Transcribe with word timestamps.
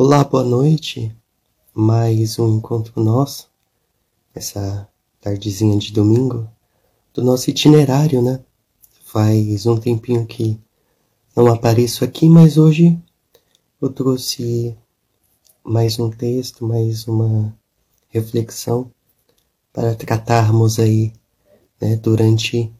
Olá, 0.00 0.22
boa 0.22 0.44
noite. 0.44 1.12
Mais 1.74 2.38
um 2.38 2.58
encontro 2.58 3.02
nosso, 3.02 3.50
essa 4.32 4.88
tardezinha 5.20 5.76
de 5.76 5.92
domingo, 5.92 6.48
do 7.12 7.20
nosso 7.20 7.50
itinerário, 7.50 8.22
né? 8.22 8.38
Faz 9.02 9.66
um 9.66 9.76
tempinho 9.76 10.24
que 10.24 10.56
não 11.34 11.48
apareço 11.48 12.04
aqui, 12.04 12.28
mas 12.28 12.56
hoje 12.56 12.96
eu 13.82 13.92
trouxe 13.92 14.72
mais 15.64 15.98
um 15.98 16.10
texto, 16.10 16.64
mais 16.64 17.08
uma 17.08 17.52
reflexão 18.08 18.92
para 19.72 19.96
tratarmos 19.96 20.78
aí, 20.78 21.12
né, 21.80 21.96
durante 21.96 22.72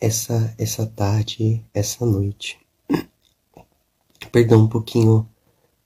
essa 0.00 0.54
essa 0.56 0.86
tarde, 0.86 1.66
essa 1.74 2.06
noite. 2.06 2.60
Perdão 4.30 4.60
um 4.60 4.68
pouquinho 4.68 5.28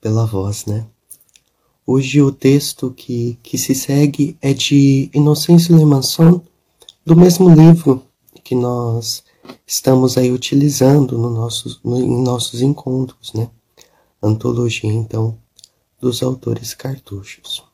pela 0.07 0.25
voz, 0.25 0.65
né? 0.65 0.85
Hoje 1.85 2.21
o 2.21 2.31
texto 2.31 2.91
que, 2.91 3.37
que 3.43 3.57
se 3.57 3.75
segue 3.75 4.37
é 4.41 4.53
de 4.53 5.09
Inocêncio 5.13 5.75
Lemanson, 5.75 6.41
do 7.05 7.13
mesmo 7.13 7.53
livro 7.53 8.01
que 8.41 8.55
nós 8.55 9.21
estamos 9.65 10.17
aí 10.17 10.31
utilizando 10.31 11.17
no 11.17 11.29
nossos, 11.29 11.81
no, 11.83 11.97
em 11.97 12.23
nossos 12.23 12.61
encontros, 12.61 13.33
né? 13.33 13.49
Antologia, 14.23 14.89
então, 14.89 15.37
dos 15.99 16.23
autores 16.23 16.73
cartuchos. 16.73 17.65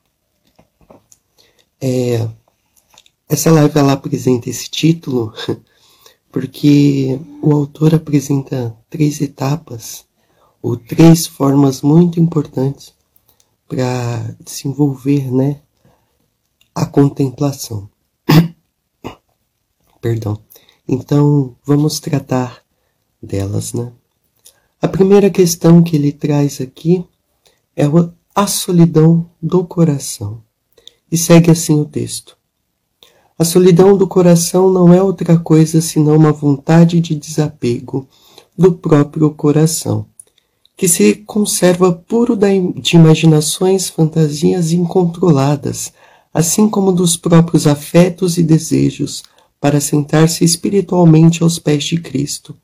É, 1.79 2.27
essa 3.29 3.51
live 3.51 3.77
ela 3.77 3.93
apresenta 3.93 4.49
esse 4.49 4.71
título 4.71 5.31
porque 6.31 7.19
o 7.43 7.53
autor 7.53 7.93
apresenta 7.93 8.75
três 8.89 9.21
etapas 9.21 10.07
ou 10.63 10.77
três 10.77 11.27
formas 11.27 11.81
muito 11.81 12.21
importantes 12.21 12.93
para 13.67 14.33
desenvolver, 14.39 15.29
né, 15.29 15.59
a 16.73 16.85
contemplação. 16.85 17.89
Perdão. 19.99 20.39
Então, 20.87 21.53
vamos 21.65 21.99
tratar 21.99 22.63
delas, 23.21 23.73
né? 23.73 23.91
A 24.81 24.87
primeira 24.87 25.29
questão 25.29 25.83
que 25.83 25.97
ele 25.97 26.13
traz 26.13 26.61
aqui 26.61 27.05
é 27.75 27.83
a 28.33 28.47
solidão 28.47 29.29
do 29.41 29.65
coração. 29.65 30.41
E 31.11 31.17
segue 31.17 31.51
assim 31.51 31.79
o 31.79 31.85
texto. 31.85 32.37
A 33.37 33.43
solidão 33.43 33.97
do 33.97 34.07
coração 34.07 34.71
não 34.71 34.93
é 34.93 35.03
outra 35.03 35.37
coisa 35.37 35.81
senão 35.81 36.15
uma 36.15 36.31
vontade 36.31 37.01
de 37.01 37.15
desapego 37.15 38.07
do 38.57 38.73
próprio 38.73 39.31
coração 39.31 40.07
que 40.75 40.87
se 40.87 41.15
conserva 41.15 41.91
puro 41.91 42.37
de 42.37 42.95
imaginações, 42.95 43.89
fantasias 43.89 44.71
incontroladas, 44.71 45.93
assim 46.33 46.69
como 46.69 46.91
dos 46.91 47.15
próprios 47.15 47.67
afetos 47.67 48.37
e 48.37 48.43
desejos, 48.43 49.23
para 49.59 49.79
sentar-se 49.79 50.43
espiritualmente 50.43 51.43
aos 51.43 51.59
pés 51.59 51.83
de 51.83 52.01
Cristo, 52.01 52.55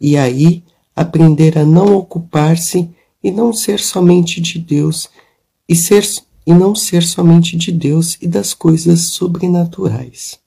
e 0.00 0.16
aí 0.16 0.62
aprender 0.94 1.58
a 1.58 1.64
não 1.64 1.96
ocupar-se 1.96 2.88
e 3.22 3.30
não 3.30 3.52
ser 3.52 3.80
somente 3.80 4.40
de 4.40 4.58
Deus, 4.58 5.08
e 5.68 5.74
ser 5.74 6.04
e 6.46 6.54
não 6.54 6.76
ser 6.76 7.02
somente 7.02 7.56
de 7.56 7.72
Deus 7.72 8.16
e 8.22 8.28
das 8.28 8.54
coisas 8.54 9.06
sobrenaturais. 9.06 10.38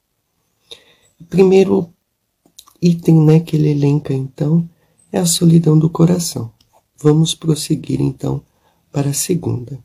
Primeiro 1.30 1.90
item 2.81 3.22
né, 3.22 3.40
que 3.42 3.58
ele 3.58 3.70
elenca 3.70 4.14
então 4.14 4.67
é 5.12 5.20
a 5.20 5.25
solidão 5.25 5.78
do 5.78 5.90
coração. 5.90 6.52
Vamos 7.02 7.33
prosseguir 7.33 8.02
então 8.02 8.42
para 8.92 9.11
a 9.11 9.14
segunda. 9.14 9.80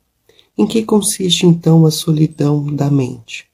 Em 0.59 0.67
que 0.67 0.83
consiste 0.83 1.47
então 1.47 1.87
a 1.87 1.91
solidão 1.91 2.67
da 2.75 2.91
mente? 2.91 3.47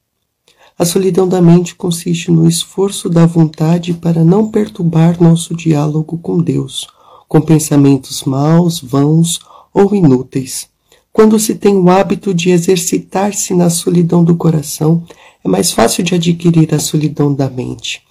A 0.78 0.86
solidão 0.86 1.28
da 1.28 1.42
mente 1.42 1.74
consiste 1.74 2.30
no 2.30 2.48
esforço 2.48 3.10
da 3.10 3.26
vontade 3.26 3.92
para 3.92 4.24
não 4.24 4.50
perturbar 4.50 5.22
nosso 5.22 5.54
diálogo 5.54 6.16
com 6.16 6.38
Deus, 6.38 6.86
com 7.28 7.38
pensamentos 7.38 8.24
maus, 8.24 8.80
vãos 8.80 9.38
ou 9.74 9.94
inúteis. 9.94 10.70
Quando 11.12 11.38
se 11.38 11.54
tem 11.54 11.76
o 11.76 11.90
hábito 11.90 12.32
de 12.32 12.48
exercitar-se 12.48 13.52
na 13.52 13.68
solidão 13.68 14.24
do 14.24 14.36
coração, 14.36 15.04
é 15.44 15.48
mais 15.48 15.70
fácil 15.70 16.02
de 16.02 16.14
adquirir 16.14 16.74
a 16.74 16.78
solidão 16.78 17.34
da 17.34 17.50
mente 17.50 18.02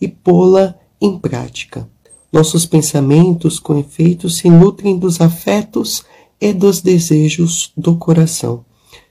e 0.00 0.08
pô-la 0.08 0.74
em 0.98 1.18
prática. 1.18 1.86
Nossos 2.34 2.66
pensamentos, 2.66 3.58
com 3.60 3.78
efeito, 3.78 4.28
se 4.28 4.50
nutrem 4.50 4.98
dos 4.98 5.20
afetos 5.20 6.04
e 6.40 6.52
dos 6.52 6.80
desejos 6.80 7.70
do 7.76 7.94
coração. 7.94 8.64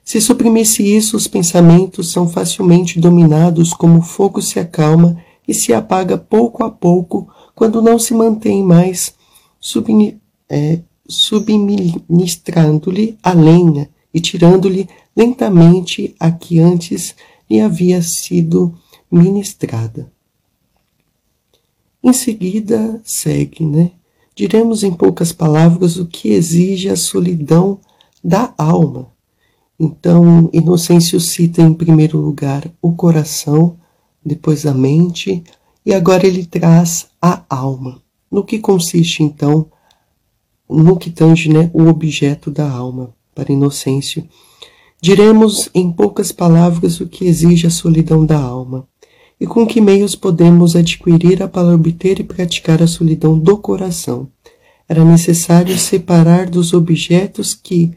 Se 0.04 0.20
suprimisse 0.20 0.82
isso, 0.82 1.16
os 1.16 1.26
pensamentos 1.26 2.12
são 2.12 2.28
facilmente 2.28 3.00
dominados 3.00 3.72
como 3.72 4.00
o 4.00 4.02
fogo 4.02 4.42
se 4.42 4.60
acalma 4.60 5.16
e 5.48 5.54
se 5.54 5.72
apaga 5.72 6.18
pouco 6.18 6.62
a 6.64 6.70
pouco 6.70 7.26
quando 7.54 7.80
não 7.80 7.98
se 7.98 8.12
mantém 8.12 8.62
mais 8.62 9.14
é, 10.50 10.80
subministrando-lhe 11.08 13.16
a 13.22 13.32
lenha 13.32 13.88
e 14.12 14.20
tirando-lhe 14.20 14.86
lentamente 15.16 16.14
a 16.20 16.30
que 16.30 16.58
antes 16.58 17.14
lhe 17.50 17.58
havia 17.58 18.02
sido 18.02 18.74
ministrada. 19.10 20.12
Em 22.04 22.12
seguida, 22.12 23.00
segue, 23.02 23.64
né? 23.64 23.92
Diremos 24.36 24.84
em 24.84 24.92
poucas 24.92 25.32
palavras 25.32 25.96
o 25.96 26.04
que 26.04 26.28
exige 26.28 26.90
a 26.90 26.96
solidão 26.96 27.80
da 28.22 28.52
alma. 28.58 29.10
Então, 29.80 30.50
Inocêncio 30.52 31.18
cita 31.18 31.62
em 31.62 31.72
primeiro 31.72 32.18
lugar 32.18 32.70
o 32.82 32.92
coração, 32.92 33.78
depois 34.22 34.66
a 34.66 34.74
mente, 34.74 35.42
e 35.84 35.94
agora 35.94 36.26
ele 36.26 36.44
traz 36.44 37.06
a 37.22 37.42
alma. 37.48 38.02
No 38.30 38.44
que 38.44 38.58
consiste, 38.58 39.22
então, 39.22 39.70
no 40.68 40.98
que 40.98 41.08
tange 41.10 41.48
né, 41.48 41.70
o 41.72 41.84
objeto 41.84 42.50
da 42.50 42.70
alma, 42.70 43.14
para 43.34 43.50
Inocêncio? 43.50 44.28
Diremos 45.00 45.70
em 45.74 45.90
poucas 45.90 46.30
palavras 46.32 47.00
o 47.00 47.08
que 47.08 47.24
exige 47.24 47.66
a 47.66 47.70
solidão 47.70 48.26
da 48.26 48.38
alma 48.38 48.86
e 49.40 49.46
com 49.46 49.66
que 49.66 49.80
meios 49.80 50.14
podemos 50.14 50.76
adquirir-a 50.76 51.48
para 51.48 51.74
obter 51.74 52.20
e 52.20 52.24
praticar 52.24 52.82
a 52.82 52.86
solidão 52.86 53.38
do 53.38 53.56
coração. 53.58 54.28
Era 54.88 55.04
necessário 55.04 55.76
separar 55.78 56.48
dos 56.48 56.72
objetos 56.72 57.54
que 57.54 57.92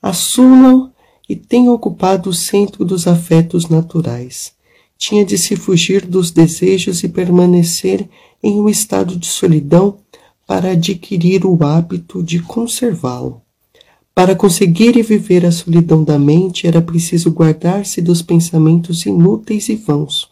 assumam 0.00 0.92
e 1.28 1.34
têm 1.34 1.68
ocupado 1.68 2.30
o 2.30 2.34
centro 2.34 2.84
dos 2.84 3.06
afetos 3.06 3.68
naturais. 3.68 4.52
Tinha 4.96 5.24
de 5.24 5.36
se 5.36 5.56
fugir 5.56 6.06
dos 6.06 6.30
desejos 6.30 7.02
e 7.02 7.08
permanecer 7.08 8.08
em 8.42 8.60
um 8.60 8.68
estado 8.68 9.16
de 9.16 9.26
solidão 9.26 9.98
para 10.46 10.70
adquirir 10.70 11.44
o 11.44 11.58
hábito 11.64 12.22
de 12.22 12.38
conservá-lo. 12.38 13.42
Para 14.14 14.34
conseguir 14.34 14.96
e 14.96 15.02
viver 15.02 15.44
a 15.44 15.52
solidão 15.52 16.02
da 16.02 16.18
mente 16.18 16.66
era 16.66 16.80
preciso 16.80 17.30
guardar-se 17.30 18.00
dos 18.00 18.22
pensamentos 18.22 19.04
inúteis 19.04 19.68
e 19.68 19.74
vãos 19.74 20.30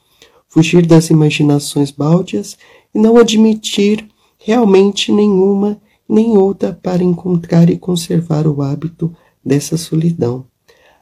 fugir 0.54 0.87
das 0.87 1.10
imaginações 1.10 1.91
baldias 1.91 2.56
e 2.94 2.98
não 3.00 3.16
admitir 3.16 4.06
realmente 4.38 5.10
nenhuma 5.10 5.81
nem 6.09 6.38
outra 6.38 6.72
para 6.81 7.03
encontrar 7.03 7.69
e 7.69 7.76
conservar 7.76 8.47
o 8.47 8.62
hábito 8.62 9.12
dessa 9.44 9.76
solidão. 9.76 10.44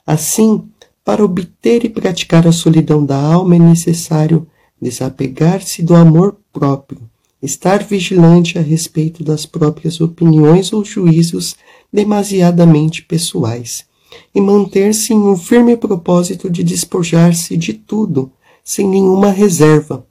Assim, 0.07 0.65
para 1.05 1.23
obter 1.23 1.85
e 1.85 1.91
praticar 1.91 2.47
a 2.47 2.53
solidão 2.53 3.05
da 3.05 3.21
alma 3.21 3.57
é 3.57 3.59
necessário 3.59 4.47
desapegar-se 4.81 5.83
do 5.83 5.95
amor 5.95 6.39
próprio, 6.51 7.03
estar 7.43 7.83
vigilante 7.85 8.59
a 8.59 8.63
respeito 8.63 9.23
das 9.23 9.45
próprias 9.45 10.01
opiniões 10.01 10.73
ou 10.73 10.83
juízos 10.83 11.57
demasiadamente 11.93 13.03
pessoais 13.03 13.85
e 14.35 14.41
manter-se 14.41 15.13
em 15.13 15.19
um 15.19 15.37
firme 15.37 15.77
propósito 15.77 16.49
de 16.49 16.65
despojar-se 16.65 17.55
de 17.55 17.75
tudo 17.75 18.33
sem 18.65 18.89
nenhuma 18.89 19.31
reserva, 19.31 20.07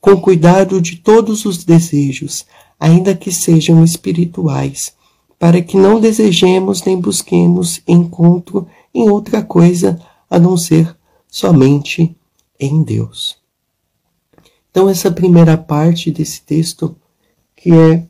com 0.00 0.20
cuidado 0.20 0.80
de 0.80 0.96
todos 0.96 1.44
os 1.44 1.64
desejos, 1.64 2.46
ainda 2.78 3.14
que 3.14 3.32
sejam 3.32 3.82
espirituais, 3.82 4.94
para 5.38 5.60
que 5.60 5.76
não 5.76 6.00
desejemos 6.00 6.82
nem 6.84 7.00
busquemos 7.00 7.80
encontro 7.86 8.66
em 8.94 9.08
outra 9.10 9.42
coisa 9.42 10.00
a 10.30 10.38
não 10.38 10.56
ser 10.56 10.96
somente 11.28 12.16
em 12.58 12.82
Deus. 12.82 13.36
Então, 14.70 14.88
essa 14.88 15.10
primeira 15.10 15.56
parte 15.56 16.10
desse 16.10 16.42
texto, 16.42 16.94
que 17.56 17.72
é 17.72 18.04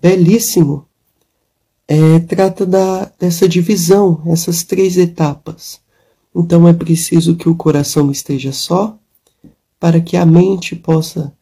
belíssimo, 0.00 0.86
é, 1.88 2.18
trata 2.20 2.66
da, 2.66 3.10
dessa 3.18 3.48
divisão, 3.48 4.20
essas 4.26 4.64
três 4.64 4.96
etapas. 4.96 5.80
Então, 6.34 6.66
é 6.66 6.72
preciso 6.72 7.36
que 7.36 7.48
o 7.48 7.54
coração 7.54 8.10
esteja 8.10 8.52
só, 8.52 8.98
para 9.78 10.00
que 10.00 10.16
a 10.16 10.24
mente 10.24 10.74
possa 10.74 11.32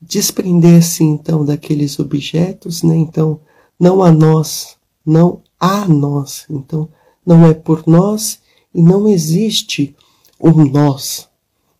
desprender-se 0.00 1.02
então 1.02 1.44
daqueles 1.44 1.98
objetos, 1.98 2.82
né? 2.82 2.94
Então, 2.96 3.40
não 3.78 4.02
a 4.02 4.12
nós, 4.12 4.76
não 5.04 5.42
a 5.58 5.86
nós. 5.86 6.46
Então, 6.50 6.88
não 7.24 7.46
é 7.46 7.54
por 7.54 7.84
nós 7.86 8.40
e 8.74 8.82
não 8.82 9.08
existe 9.08 9.94
um 10.40 10.64
nós 10.64 11.28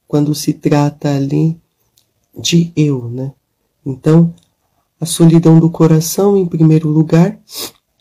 quando 0.07 0.35
se 0.35 0.53
trata 0.53 1.15
ali 1.15 1.61
de 2.37 2.73
eu, 2.77 3.09
né? 3.09 3.33
Então, 3.85 4.35
a 5.01 5.07
solidão 5.07 5.59
do 5.59 5.71
coração 5.71 6.37
em 6.37 6.47
primeiro 6.47 6.89
lugar, 6.89 7.39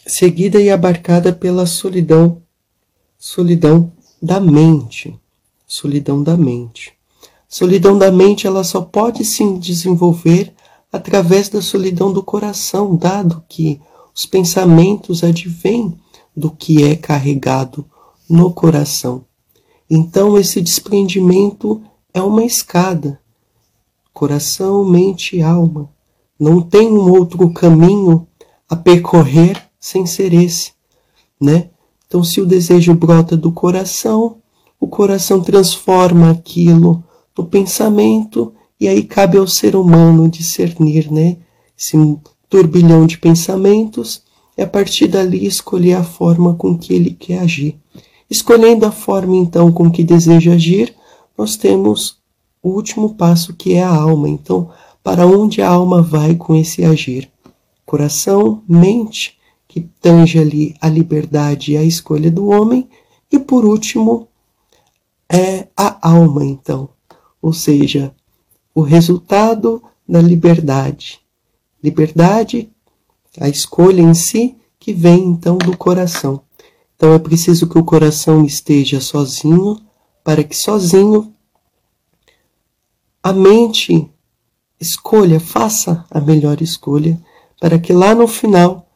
seguida 0.06 0.62
e 0.62 0.70
abarcada 0.70 1.34
pela 1.34 1.66
solidão, 1.66 2.42
solidão 3.18 3.92
da 4.22 4.40
mente, 4.40 5.20
solidão 5.68 6.24
da 6.24 6.38
mente. 6.38 6.94
Solidão 7.54 7.96
da 7.96 8.12
mente 8.12 8.48
ela 8.48 8.64
só 8.64 8.82
pode 8.82 9.24
se 9.24 9.48
desenvolver 9.60 10.52
através 10.92 11.50
da 11.50 11.62
solidão 11.62 12.12
do 12.12 12.24
coração, 12.24 12.96
dado 12.96 13.44
que 13.48 13.80
os 14.12 14.26
pensamentos 14.26 15.24
advêm 15.24 15.96
do 16.36 16.50
que 16.50 16.84
é 16.84 16.96
carregado 16.96 17.86
no 18.28 18.52
coração. 18.52 19.24
Então, 19.88 20.36
esse 20.36 20.60
desprendimento 20.62 21.80
é 22.12 22.24
uma 22.24 22.44
escada. 22.44 23.22
Coração, 24.12 24.84
mente 24.84 25.36
e 25.36 25.44
alma. 25.44 25.92
Não 26.40 26.60
tem 26.60 26.92
um 26.92 27.08
outro 27.12 27.54
caminho 27.54 28.28
a 28.68 28.76
percorrer 28.76 29.62
sem 29.80 30.08
ser 30.08 30.34
esse, 30.34 30.72
né? 31.40 31.70
Então, 32.08 32.24
se 32.24 32.42
o 32.42 32.48
desejo 32.48 32.96
brota 32.96 33.38
do 33.38 33.52
coração, 33.52 34.38
o 34.80 34.88
coração 34.88 35.40
transforma 35.40 36.32
aquilo 36.32 37.04
no 37.38 37.46
pensamento 37.46 38.54
e 38.80 38.88
aí 38.88 39.04
cabe 39.04 39.38
ao 39.38 39.48
ser 39.48 39.76
humano 39.76 40.30
discernir, 40.30 41.12
né? 41.12 41.38
Esse 41.78 41.98
turbilhão 42.50 43.06
de 43.06 43.18
pensamentos 43.18 44.24
e 44.58 44.62
a 44.62 44.68
partir 44.68 45.08
dali 45.08 45.46
escolher 45.46 45.94
a 45.94 46.04
forma 46.04 46.54
com 46.56 46.78
que 46.78 46.94
ele 46.94 47.12
quer 47.12 47.40
agir. 47.40 47.80
Escolhendo 48.30 48.86
a 48.86 48.92
forma 48.92 49.36
então 49.36 49.72
com 49.72 49.90
que 49.90 50.04
deseja 50.04 50.54
agir, 50.54 50.94
nós 51.38 51.56
temos 51.56 52.18
o 52.62 52.70
último 52.70 53.16
passo 53.16 53.54
que 53.54 53.74
é 53.74 53.84
a 53.84 53.94
alma. 53.94 54.30
Então, 54.30 54.70
para 55.04 55.26
onde 55.28 55.62
a 55.62 55.70
alma 55.70 56.02
vai 56.02 56.36
com 56.36 56.56
esse 56.56 56.84
agir? 56.84 57.30
Coração, 57.86 58.64
mente, 58.68 59.38
que 59.68 59.82
tange 60.00 60.40
ali 60.40 60.76
a 60.80 60.88
liberdade 60.88 61.74
e 61.74 61.78
a 61.78 61.84
escolha 61.84 62.32
do 62.32 62.48
homem, 62.48 62.88
e 63.32 63.40
por 63.40 63.66
último, 63.66 64.28
é 65.28 65.68
a 65.76 66.10
alma, 66.10 66.46
então, 66.46 66.90
ou 67.44 67.52
seja, 67.52 68.16
o 68.74 68.82
resultado 68.82 69.84
da 70.08 70.22
liberdade. 70.22 71.20
Liberdade, 71.84 72.72
a 73.38 73.50
escolha 73.50 74.02
em 74.02 74.14
si, 74.14 74.56
que 74.80 74.94
vem 74.94 75.26
então 75.26 75.58
do 75.58 75.76
coração. 75.76 76.42
Então 76.96 77.14
é 77.14 77.20
preciso 77.20 77.68
que 77.68 77.78
o 77.78 77.84
coração 77.84 78.46
esteja 78.46 79.02
sozinho, 79.02 79.78
para 80.24 80.42
que 80.42 80.56
sozinho 80.56 81.34
a 83.22 83.34
mente 83.34 84.10
escolha, 84.80 85.38
faça 85.38 86.06
a 86.10 86.22
melhor 86.22 86.62
escolha, 86.62 87.22
para 87.60 87.78
que 87.78 87.92
lá 87.92 88.16
no 88.16 88.28
final 88.28 88.90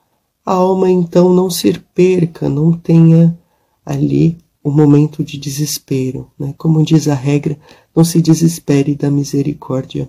a 0.46 0.54
alma 0.54 0.90
então 0.90 1.34
não 1.34 1.50
se 1.50 1.74
perca, 1.94 2.48
não 2.48 2.72
tenha 2.72 3.38
ali 3.86 4.38
o 4.68 4.72
momento 4.72 5.24
de 5.24 5.38
desespero. 5.38 6.30
Né? 6.38 6.54
Como 6.58 6.84
diz 6.84 7.08
a 7.08 7.14
regra, 7.14 7.58
não 7.98 8.04
se 8.04 8.22
desespere 8.22 8.94
da 8.94 9.10
misericórdia 9.10 10.08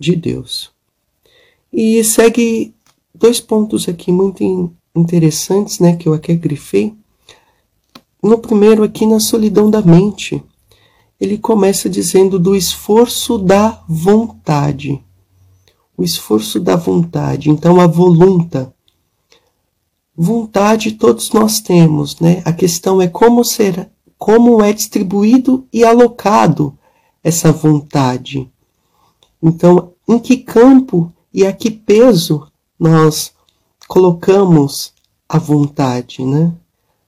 de 0.00 0.16
Deus. 0.16 0.70
E 1.70 2.02
segue 2.02 2.74
dois 3.14 3.38
pontos 3.38 3.86
aqui 3.86 4.10
muito 4.10 4.72
interessantes, 4.96 5.78
né, 5.78 5.94
que 5.94 6.08
eu 6.08 6.14
aqui 6.14 6.34
grifei. 6.34 6.94
No 8.22 8.38
primeiro, 8.38 8.82
aqui 8.82 9.04
na 9.04 9.20
solidão 9.20 9.70
da 9.70 9.82
mente, 9.82 10.42
ele 11.20 11.36
começa 11.36 11.86
dizendo 11.90 12.38
do 12.38 12.56
esforço 12.56 13.36
da 13.36 13.84
vontade. 13.86 14.98
O 15.98 16.02
esforço 16.02 16.58
da 16.58 16.76
vontade, 16.76 17.50
então 17.50 17.78
a 17.78 17.86
volunta. 17.86 18.72
Vontade 20.16 20.92
todos 20.92 21.30
nós 21.32 21.60
temos, 21.60 22.18
né? 22.20 22.40
A 22.46 22.54
questão 22.54 23.02
é 23.02 23.06
como 23.06 23.44
ser, 23.44 23.90
como 24.16 24.62
é 24.62 24.72
distribuído 24.72 25.66
e 25.70 25.84
alocado 25.84 26.77
essa 27.28 27.52
vontade. 27.52 28.50
Então, 29.42 29.92
em 30.08 30.18
que 30.18 30.38
campo 30.38 31.12
e 31.32 31.46
a 31.46 31.52
que 31.52 31.70
peso 31.70 32.50
nós 32.78 33.32
colocamos 33.86 34.92
a 35.28 35.38
vontade, 35.38 36.24
né? 36.24 36.52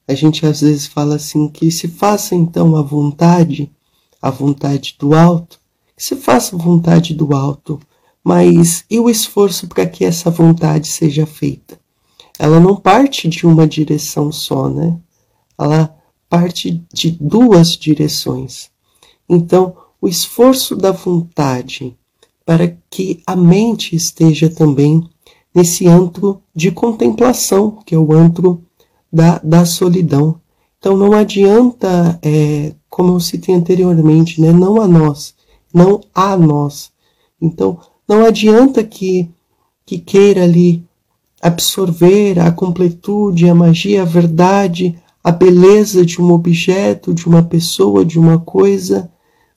A 0.06 0.14
gente 0.14 0.44
às 0.44 0.60
vezes 0.60 0.86
fala 0.86 1.16
assim 1.16 1.48
que 1.48 1.70
se 1.70 1.88
faça 1.88 2.34
então 2.34 2.76
a 2.76 2.82
vontade, 2.82 3.70
a 4.20 4.30
vontade 4.30 4.96
do 4.98 5.14
alto, 5.14 5.58
que 5.96 6.04
se 6.04 6.16
faça 6.16 6.54
a 6.54 6.58
vontade 6.58 7.14
do 7.14 7.34
alto, 7.34 7.80
mas 8.22 8.84
e 8.90 8.98
o 9.00 9.08
esforço 9.08 9.66
para 9.68 9.86
que 9.86 10.04
essa 10.04 10.30
vontade 10.30 10.88
seja 10.88 11.24
feita? 11.26 11.80
Ela 12.38 12.60
não 12.60 12.76
parte 12.76 13.28
de 13.28 13.46
uma 13.46 13.66
direção 13.66 14.30
só, 14.30 14.68
né? 14.68 14.98
Ela 15.58 15.94
parte 16.28 16.84
de 16.92 17.10
duas 17.10 17.76
direções. 17.76 18.70
Então, 19.28 19.76
o 20.00 20.08
esforço 20.08 20.74
da 20.74 20.92
vontade 20.92 21.96
para 22.44 22.76
que 22.88 23.22
a 23.26 23.36
mente 23.36 23.94
esteja 23.94 24.48
também 24.48 25.08
nesse 25.54 25.86
antro 25.86 26.42
de 26.54 26.70
contemplação, 26.70 27.78
que 27.84 27.94
é 27.94 27.98
o 27.98 28.12
antro 28.12 28.62
da, 29.12 29.38
da 29.38 29.64
solidão. 29.64 30.40
Então 30.78 30.96
não 30.96 31.12
adianta, 31.12 32.18
é, 32.22 32.72
como 32.88 33.14
eu 33.14 33.20
citei 33.20 33.54
anteriormente, 33.54 34.40
né, 34.40 34.52
não 34.52 34.80
a 34.80 34.88
nós, 34.88 35.34
não 35.72 36.00
a 36.14 36.36
nós. 36.36 36.90
Então 37.40 37.78
não 38.08 38.24
adianta 38.24 38.82
que, 38.82 39.28
que 39.84 39.98
queira 39.98 40.44
ali 40.44 40.84
absorver 41.40 42.38
a 42.38 42.50
completude, 42.50 43.48
a 43.48 43.54
magia, 43.54 44.02
a 44.02 44.06
verdade, 44.06 44.98
a 45.22 45.30
beleza 45.30 46.04
de 46.04 46.20
um 46.20 46.32
objeto, 46.32 47.14
de 47.14 47.26
uma 47.26 47.42
pessoa, 47.42 48.04
de 48.04 48.18
uma 48.18 48.38
coisa, 48.38 49.10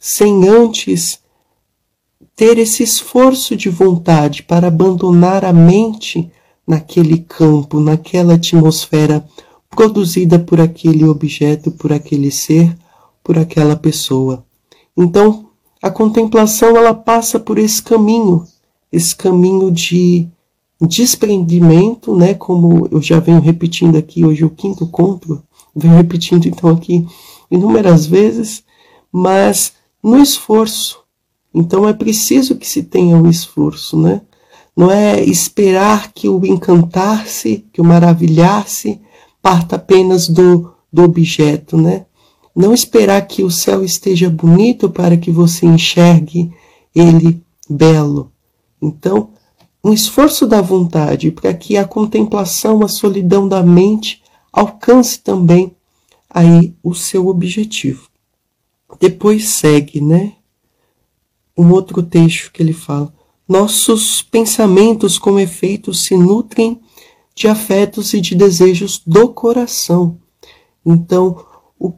sem 0.06 0.50
antes 0.50 1.18
ter 2.36 2.58
esse 2.58 2.84
esforço 2.84 3.56
de 3.56 3.70
vontade 3.70 4.44
para 4.44 4.68
abandonar 4.68 5.46
a 5.46 5.54
mente 5.54 6.30
naquele 6.68 7.20
campo, 7.20 7.80
naquela 7.80 8.34
atmosfera 8.34 9.26
produzida 9.70 10.38
por 10.38 10.60
aquele 10.60 11.06
objeto, 11.06 11.72
por 11.72 11.94
aquele 11.94 12.32
ser, 12.32 12.78
por 13.24 13.38
aquela 13.38 13.78
pessoa. 13.78 14.46
Então, 14.98 15.48
a 15.82 15.90
contemplação 15.90 16.76
ela 16.76 16.94
passa 16.94 17.40
por 17.40 17.58
esse 17.58 17.82
caminho, 17.82 18.44
esse 18.92 19.16
caminho 19.16 19.72
de 19.72 20.28
desprendimento, 20.82 22.14
né, 22.14 22.34
como 22.34 22.90
eu 22.92 23.02
já 23.02 23.22
venho 23.22 23.40
repetindo 23.40 23.96
aqui, 23.96 24.26
hoje 24.26 24.44
é 24.44 24.46
o 24.46 24.50
quinto 24.50 24.86
conto, 24.86 25.42
venho 25.74 25.96
repetindo 25.96 26.46
então 26.46 26.72
aqui 26.72 27.08
inúmeras 27.50 28.06
vezes, 28.06 28.66
mas 29.10 29.72
no 30.04 30.22
esforço. 30.22 31.02
Então 31.54 31.88
é 31.88 31.94
preciso 31.94 32.56
que 32.56 32.68
se 32.68 32.84
tenha 32.84 33.16
um 33.16 33.30
esforço, 33.30 33.98
né? 33.98 34.22
Não 34.76 34.92
é 34.92 35.24
esperar 35.24 36.12
que 36.12 36.28
o 36.28 36.44
encantar-se, 36.46 37.66
que 37.72 37.80
o 37.80 37.84
maravilhar-se 37.84 39.00
parta 39.42 39.76
apenas 39.76 40.28
do, 40.28 40.74
do 40.92 41.04
objeto, 41.04 41.78
né? 41.78 42.06
Não 42.56 42.74
esperar 42.74 43.22
que 43.28 43.44
o 43.44 43.52
céu 43.52 43.84
esteja 43.84 44.30
bonito 44.30 44.90
para 44.90 45.16
que 45.16 45.32
você 45.32 45.66
enxergue 45.66 46.52
ele 46.94 47.42
belo. 47.70 48.32
Então, 48.82 49.30
um 49.84 49.92
esforço 49.92 50.48
da 50.48 50.62
vontade 50.62 51.30
para 51.32 51.54
que 51.54 51.78
a 51.78 51.86
contemplação, 51.86 52.84
a 52.84 52.88
solidão 52.88 53.48
da 53.48 53.62
mente 53.62 54.22
alcance 54.52 55.20
também 55.20 55.76
aí 56.30 56.74
o 56.84 56.94
seu 56.94 57.28
objetivo. 57.28 58.13
Depois 59.00 59.50
segue, 59.50 60.02
né? 60.02 60.34
Um 61.58 61.72
outro 61.72 62.02
texto 62.02 62.52
que 62.52 62.62
ele 62.62 62.74
fala: 62.74 63.14
Nossos 63.48 64.22
pensamentos, 64.22 65.20
como 65.20 65.40
efeito, 65.40 65.94
se 65.94 66.18
nutrem 66.18 66.80
de 67.36 67.48
afetos 67.48 68.14
e 68.14 68.22
de 68.22 68.36
desejos 68.36 69.02
do 69.06 69.30
coração. 69.30 70.18
Então, 70.86 71.44
o, 71.80 71.94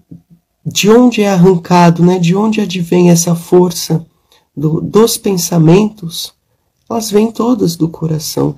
de 0.65 0.89
onde 0.89 1.21
é 1.21 1.29
arrancado, 1.29 2.03
né? 2.03 2.19
De 2.19 2.35
onde 2.35 2.61
advém 2.61 3.09
essa 3.09 3.35
força 3.35 4.05
do, 4.55 4.81
dos 4.81 5.17
pensamentos? 5.17 6.33
Elas 6.89 7.09
vêm 7.09 7.31
todas 7.31 7.75
do 7.75 7.89
coração. 7.89 8.55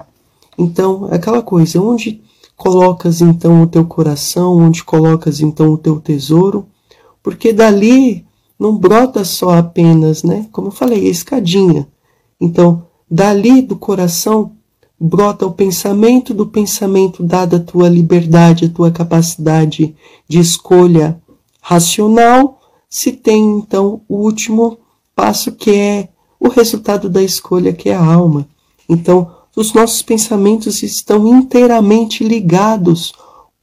Então, 0.58 1.08
é 1.12 1.16
aquela 1.16 1.42
coisa, 1.42 1.82
onde 1.82 2.22
colocas 2.58 3.22
então 3.22 3.62
o 3.62 3.68
teu 3.68 3.86
coração, 3.86 4.58
onde 4.58 4.84
colocas 4.84 5.40
então 5.40 5.72
o 5.72 5.78
teu 5.78 6.02
tesouro, 6.02 6.68
porque 7.22 7.54
dali 7.54 8.27
não 8.60 8.76
brota 8.78 9.24
só 9.24 9.58
apenas, 9.58 10.24
né? 10.24 10.48
Como 10.52 10.68
eu 10.68 10.72
falei, 10.72 11.08
a 11.08 11.12
escadinha. 11.12 11.88
Então, 12.40 12.86
dali 13.10 13.62
do 13.62 13.76
coração 13.76 14.54
brota 15.00 15.46
o 15.46 15.52
pensamento, 15.52 16.34
do 16.34 16.48
pensamento, 16.48 17.22
dada 17.24 17.58
a 17.58 17.60
tua 17.60 17.88
liberdade, 17.88 18.66
a 18.66 18.70
tua 18.70 18.92
capacidade 18.92 19.96
de 20.28 20.40
escolha 20.40 21.22
racional, 21.62 22.60
se 22.90 23.12
tem 23.12 23.58
então 23.58 24.02
o 24.08 24.18
último 24.18 24.80
passo 25.16 25.52
que 25.52 25.72
é 25.72 26.10
o 26.40 26.48
resultado 26.48 27.10
da 27.10 27.22
escolha, 27.22 27.74
que 27.74 27.90
é 27.90 27.96
a 27.96 28.04
alma. 28.04 28.48
Então, 28.90 29.36
os 29.56 29.74
nossos 29.74 30.02
pensamentos 30.02 30.82
estão 30.84 31.28
inteiramente 31.28 32.24
ligados 32.24 33.14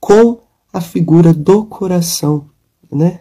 com 0.00 0.38
a 0.72 0.80
figura 0.80 1.32
do 1.32 1.64
coração, 1.64 2.46
né? 2.90 3.20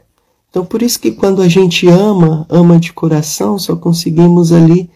Então, 0.53 0.63
por 0.63 0.83
isso 0.83 1.00
que 1.00 1.12
quando 1.12 1.41
a 1.41 1.48
gente 1.48 1.88
ama, 1.88 2.45
ama 2.48 2.79
de 2.79 2.93
coração, 2.93 3.57
só 3.57 3.75
conseguimos 3.75 4.51
ali 4.51 4.88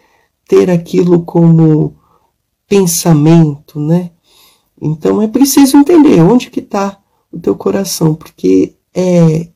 ter 0.48 0.70
aquilo 0.70 1.24
como 1.24 1.96
pensamento, 2.68 3.80
né? 3.80 4.12
Então 4.80 5.20
é 5.20 5.28
preciso 5.28 5.76
entender 5.76 6.22
onde 6.22 6.52
que 6.52 6.60
está 6.60 7.00
o 7.32 7.40
teu 7.40 7.56
coração, 7.56 8.14
porque 8.14 8.76
é 8.94 9.48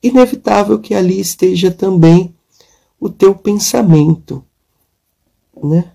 inevitável 0.00 0.78
que 0.78 0.94
ali 0.94 1.18
esteja 1.18 1.72
também 1.72 2.32
o 3.00 3.08
teu 3.08 3.34
pensamento, 3.34 4.44
né? 5.60 5.90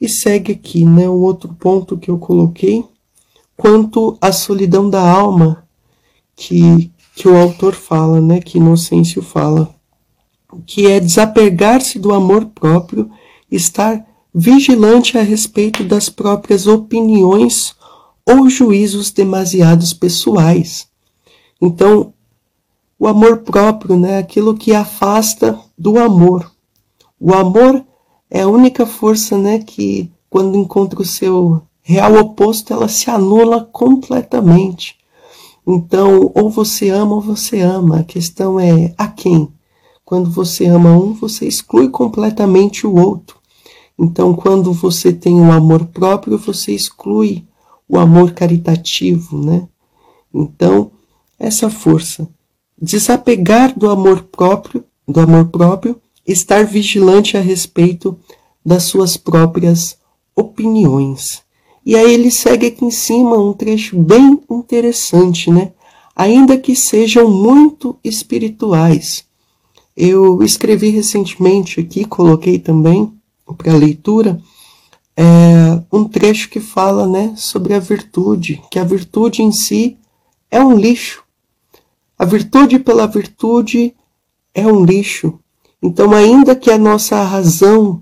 E 0.00 0.08
segue 0.08 0.52
aqui, 0.52 0.86
né, 0.86 1.06
o 1.06 1.20
outro 1.20 1.52
ponto 1.52 1.98
que 1.98 2.10
eu 2.10 2.16
coloquei, 2.16 2.82
quanto 3.54 4.16
à 4.18 4.32
solidão 4.32 4.88
da 4.88 5.06
alma, 5.06 5.68
que, 6.34 6.90
que 7.18 7.26
o 7.26 7.36
autor 7.36 7.74
fala, 7.74 8.20
né, 8.20 8.40
que 8.40 8.58
Inocêncio 8.58 9.20
fala, 9.20 9.74
que 10.64 10.86
é 10.86 11.00
desapegar-se 11.00 11.98
do 11.98 12.14
amor 12.14 12.46
próprio, 12.46 13.10
estar 13.50 14.06
vigilante 14.32 15.18
a 15.18 15.22
respeito 15.22 15.82
das 15.82 16.08
próprias 16.08 16.68
opiniões 16.68 17.74
ou 18.24 18.48
juízos 18.48 19.10
demasiados 19.10 19.92
pessoais. 19.92 20.86
Então, 21.60 22.14
o 22.96 23.08
amor 23.08 23.38
próprio, 23.38 23.98
né, 23.98 24.18
aquilo 24.18 24.56
que 24.56 24.72
afasta 24.72 25.58
do 25.76 25.98
amor. 25.98 26.48
O 27.18 27.34
amor 27.34 27.84
é 28.30 28.42
a 28.42 28.48
única 28.48 28.86
força, 28.86 29.36
né, 29.36 29.58
que 29.58 30.08
quando 30.30 30.56
encontra 30.56 31.02
o 31.02 31.04
seu 31.04 31.62
real 31.82 32.14
oposto, 32.14 32.72
ela 32.72 32.86
se 32.86 33.10
anula 33.10 33.64
completamente. 33.64 34.97
Então, 35.70 36.32
ou 36.34 36.48
você 36.48 36.88
ama 36.88 37.16
ou 37.16 37.20
você 37.20 37.60
ama. 37.60 38.00
A 38.00 38.02
questão 38.02 38.58
é 38.58 38.94
a 38.96 39.06
quem. 39.06 39.52
Quando 40.02 40.30
você 40.30 40.64
ama 40.64 40.96
um, 40.96 41.12
você 41.12 41.46
exclui 41.46 41.90
completamente 41.90 42.86
o 42.86 42.94
outro. 42.94 43.36
Então, 43.98 44.32
quando 44.32 44.72
você 44.72 45.12
tem 45.12 45.38
o 45.38 45.52
amor 45.52 45.84
próprio, 45.84 46.38
você 46.38 46.72
exclui 46.72 47.44
o 47.86 47.98
amor 47.98 48.32
caritativo, 48.32 49.38
né? 49.44 49.68
Então, 50.32 50.90
essa 51.38 51.68
força, 51.68 52.26
desapegar 52.80 53.78
do 53.78 53.90
amor 53.90 54.22
próprio, 54.22 54.82
do 55.06 55.20
amor 55.20 55.48
próprio, 55.48 56.00
estar 56.26 56.64
vigilante 56.64 57.36
a 57.36 57.40
respeito 57.42 58.18
das 58.64 58.84
suas 58.84 59.18
próprias 59.18 59.98
opiniões. 60.34 61.42
E 61.84 61.96
aí 61.96 62.12
ele 62.12 62.30
segue 62.30 62.66
aqui 62.66 62.84
em 62.84 62.90
cima 62.90 63.38
um 63.38 63.52
trecho 63.52 63.98
bem 63.98 64.40
interessante, 64.50 65.50
né? 65.50 65.72
Ainda 66.14 66.58
que 66.58 66.74
sejam 66.74 67.30
muito 67.30 67.96
espirituais. 68.02 69.24
Eu 69.96 70.42
escrevi 70.42 70.90
recentemente 70.90 71.80
aqui, 71.80 72.04
coloquei 72.04 72.58
também 72.58 73.12
para 73.56 73.74
leitura 73.74 74.40
é 75.20 75.82
um 75.92 76.04
trecho 76.04 76.48
que 76.48 76.60
fala 76.60 77.04
né, 77.08 77.34
sobre 77.36 77.74
a 77.74 77.80
virtude, 77.80 78.62
que 78.70 78.78
a 78.78 78.84
virtude 78.84 79.42
em 79.42 79.50
si 79.50 79.98
é 80.48 80.62
um 80.62 80.76
lixo. 80.76 81.24
A 82.16 82.24
virtude 82.24 82.78
pela 82.78 83.04
virtude 83.04 83.96
é 84.54 84.64
um 84.64 84.84
lixo. 84.84 85.40
Então, 85.82 86.12
ainda 86.12 86.54
que 86.54 86.70
a 86.70 86.78
nossa 86.78 87.20
razão, 87.24 88.00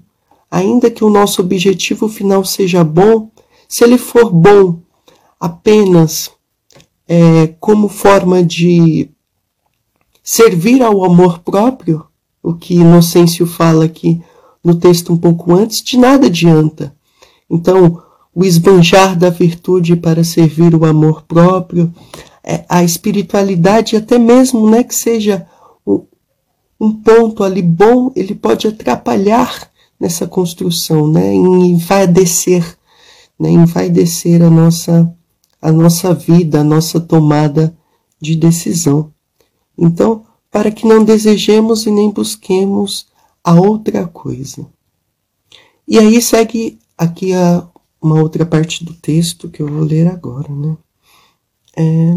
ainda 0.50 0.90
que 0.90 1.02
o 1.02 1.08
nosso 1.08 1.40
objetivo 1.40 2.06
final 2.06 2.44
seja 2.44 2.84
bom, 2.84 3.30
se 3.68 3.84
ele 3.84 3.98
for 3.98 4.30
bom 4.30 4.80
apenas 5.40 6.30
é, 7.08 7.48
como 7.60 7.88
forma 7.88 8.42
de 8.42 9.08
servir 10.22 10.82
ao 10.82 11.04
amor 11.04 11.40
próprio, 11.40 12.04
o 12.42 12.54
que 12.54 12.74
Inocêncio 12.74 13.46
fala 13.46 13.84
aqui 13.84 14.22
no 14.62 14.74
texto 14.74 15.12
um 15.12 15.16
pouco 15.16 15.54
antes, 15.54 15.82
de 15.82 15.96
nada 15.96 16.26
adianta. 16.26 16.94
Então, 17.48 18.02
o 18.34 18.44
esbanjar 18.44 19.16
da 19.16 19.30
virtude 19.30 19.96
para 19.96 20.24
servir 20.24 20.74
o 20.74 20.84
amor 20.84 21.22
próprio, 21.22 21.92
é, 22.42 22.64
a 22.68 22.82
espiritualidade, 22.82 23.96
até 23.96 24.18
mesmo 24.18 24.68
né, 24.68 24.82
que 24.82 24.94
seja 24.94 25.46
um 26.78 26.92
ponto 26.92 27.42
ali 27.42 27.62
bom, 27.62 28.12
ele 28.14 28.34
pode 28.34 28.66
atrapalhar 28.66 29.70
nessa 29.98 30.26
construção, 30.26 31.08
né, 31.08 31.32
em 31.32 31.70
envaidecer, 31.70 32.76
né, 33.38 33.50
envaidecer 33.50 34.42
a 34.42 34.50
nossa, 34.50 35.14
a 35.60 35.72
nossa 35.72 36.14
vida, 36.14 36.60
a 36.60 36.64
nossa 36.64 37.00
tomada 37.00 37.76
de 38.20 38.34
decisão. 38.36 39.12
Então, 39.76 40.24
para 40.50 40.70
que 40.70 40.86
não 40.86 41.04
desejemos 41.04 41.86
e 41.86 41.90
nem 41.90 42.10
busquemos 42.10 43.06
a 43.44 43.54
outra 43.54 44.06
coisa. 44.06 44.66
E 45.86 45.98
aí 45.98 46.20
segue 46.20 46.78
aqui 46.96 47.32
a, 47.34 47.66
uma 48.00 48.20
outra 48.20 48.46
parte 48.46 48.84
do 48.84 48.94
texto 48.94 49.48
que 49.48 49.62
eu 49.62 49.68
vou 49.68 49.84
ler 49.84 50.08
agora, 50.08 50.52
né? 50.52 50.76
É, 51.76 52.12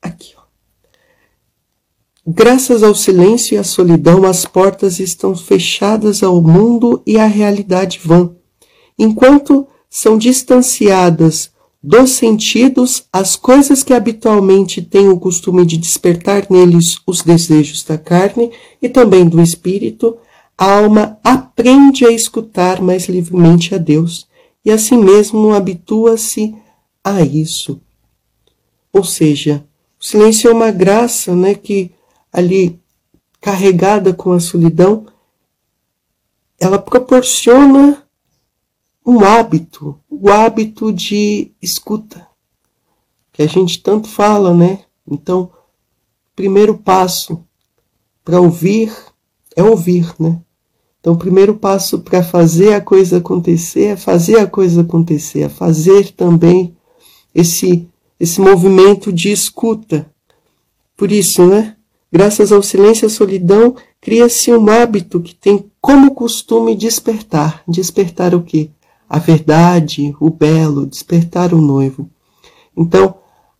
aqui, 0.00 0.32
ó. 0.36 0.46
Graças 2.26 2.82
ao 2.82 2.94
silêncio 2.94 3.54
e 3.54 3.58
à 3.58 3.62
solidão, 3.62 4.24
as 4.24 4.44
portas 4.44 4.98
estão 4.98 5.36
fechadas 5.36 6.24
ao 6.24 6.42
mundo 6.42 7.00
e 7.06 7.18
à 7.18 7.26
realidade 7.26 8.00
vã. 8.02 8.34
Enquanto 8.98 9.68
são 9.96 10.18
distanciadas 10.18 11.50
dos 11.82 12.10
sentidos, 12.10 13.06
as 13.10 13.34
coisas 13.34 13.82
que 13.82 13.94
habitualmente 13.94 14.82
têm 14.82 15.08
o 15.08 15.18
costume 15.18 15.64
de 15.64 15.78
despertar 15.78 16.46
neles 16.50 16.98
os 17.06 17.22
desejos 17.22 17.82
da 17.82 17.96
carne 17.96 18.52
e 18.82 18.90
também 18.90 19.26
do 19.26 19.40
espírito, 19.40 20.18
a 20.58 20.70
alma 20.80 21.18
aprende 21.24 22.04
a 22.04 22.10
escutar 22.10 22.82
mais 22.82 23.08
livremente 23.08 23.74
a 23.74 23.78
Deus 23.78 24.28
e 24.62 24.70
assim 24.70 25.02
mesmo 25.02 25.54
habitua-se 25.54 26.54
a 27.02 27.22
isso. 27.22 27.80
Ou 28.92 29.02
seja, 29.02 29.64
o 29.98 30.04
silêncio 30.04 30.50
é 30.50 30.52
uma 30.52 30.70
graça, 30.70 31.34
né, 31.34 31.54
que 31.54 31.90
ali 32.30 32.78
carregada 33.40 34.12
com 34.12 34.32
a 34.32 34.40
solidão, 34.40 35.06
ela 36.60 36.78
proporciona 36.78 38.05
um 39.06 39.20
hábito, 39.24 39.96
o 40.10 40.28
hábito 40.28 40.92
de 40.92 41.52
escuta, 41.62 42.26
que 43.32 43.40
a 43.40 43.46
gente 43.46 43.80
tanto 43.80 44.08
fala, 44.08 44.52
né? 44.52 44.80
Então, 45.08 45.48
primeiro 46.34 46.76
passo 46.76 47.44
para 48.24 48.40
ouvir 48.40 48.92
é 49.54 49.62
ouvir, 49.62 50.12
né? 50.18 50.40
Então, 51.00 51.14
o 51.14 51.18
primeiro 51.18 51.54
passo 51.54 52.00
para 52.00 52.20
fazer 52.20 52.74
a 52.74 52.80
coisa 52.80 53.18
acontecer 53.18 53.84
é 53.84 53.96
fazer 53.96 54.40
a 54.40 54.46
coisa 54.46 54.80
acontecer, 54.80 55.42
é 55.42 55.48
fazer 55.48 56.10
também 56.10 56.76
esse 57.32 57.88
esse 58.18 58.40
movimento 58.40 59.12
de 59.12 59.30
escuta. 59.30 60.10
Por 60.96 61.12
isso, 61.12 61.46
né? 61.46 61.76
Graças 62.10 62.50
ao 62.50 62.62
silêncio 62.62 63.04
e 63.04 63.08
à 63.08 63.10
solidão, 63.10 63.76
cria-se 64.00 64.50
um 64.50 64.68
hábito 64.70 65.20
que 65.20 65.34
tem 65.34 65.70
como 65.80 66.14
costume 66.14 66.74
despertar. 66.74 67.62
Despertar 67.68 68.34
o 68.34 68.42
quê? 68.42 68.70
A 69.08 69.18
verdade, 69.18 70.14
o 70.20 70.30
belo, 70.30 70.86
despertar 70.86 71.54
o 71.54 71.60
noivo. 71.60 72.08
Então, 72.76 73.14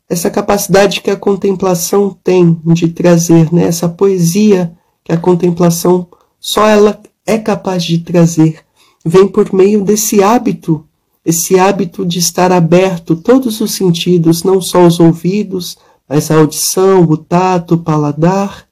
essa 0.09 0.31
capacidade 0.31 1.01
que 1.01 1.11
a 1.11 1.17
contemplação 1.17 2.17
tem 2.23 2.61
de 2.65 2.89
trazer, 2.89 3.53
né, 3.53 3.65
essa 3.65 3.89
poesia 3.89 4.77
que 5.03 5.13
a 5.13 5.17
contemplação 5.17 6.07
só 6.39 6.67
ela 6.67 7.01
é 7.25 7.39
capaz 7.39 7.85
de 7.85 7.99
trazer, 7.99 8.61
vem 9.05 9.27
por 9.27 9.53
meio 9.53 9.85
desse 9.85 10.23
hábito, 10.23 10.85
esse 11.25 11.59
hábito 11.59 12.05
de 12.07 12.21
estar 12.21 12.53
aberto 12.53 13.17
todos 13.17 13.61
os 13.61 13.73
sentidos, 13.73 14.45
não 14.45 14.61
só 14.61 14.87
os 14.87 15.01
ouvidos, 15.01 15.77
mas 16.09 16.31
a 16.31 16.37
audição, 16.37 17.03
o 17.03 17.17
tato, 17.17 17.75
o 17.75 17.79
paladar, 17.79 18.67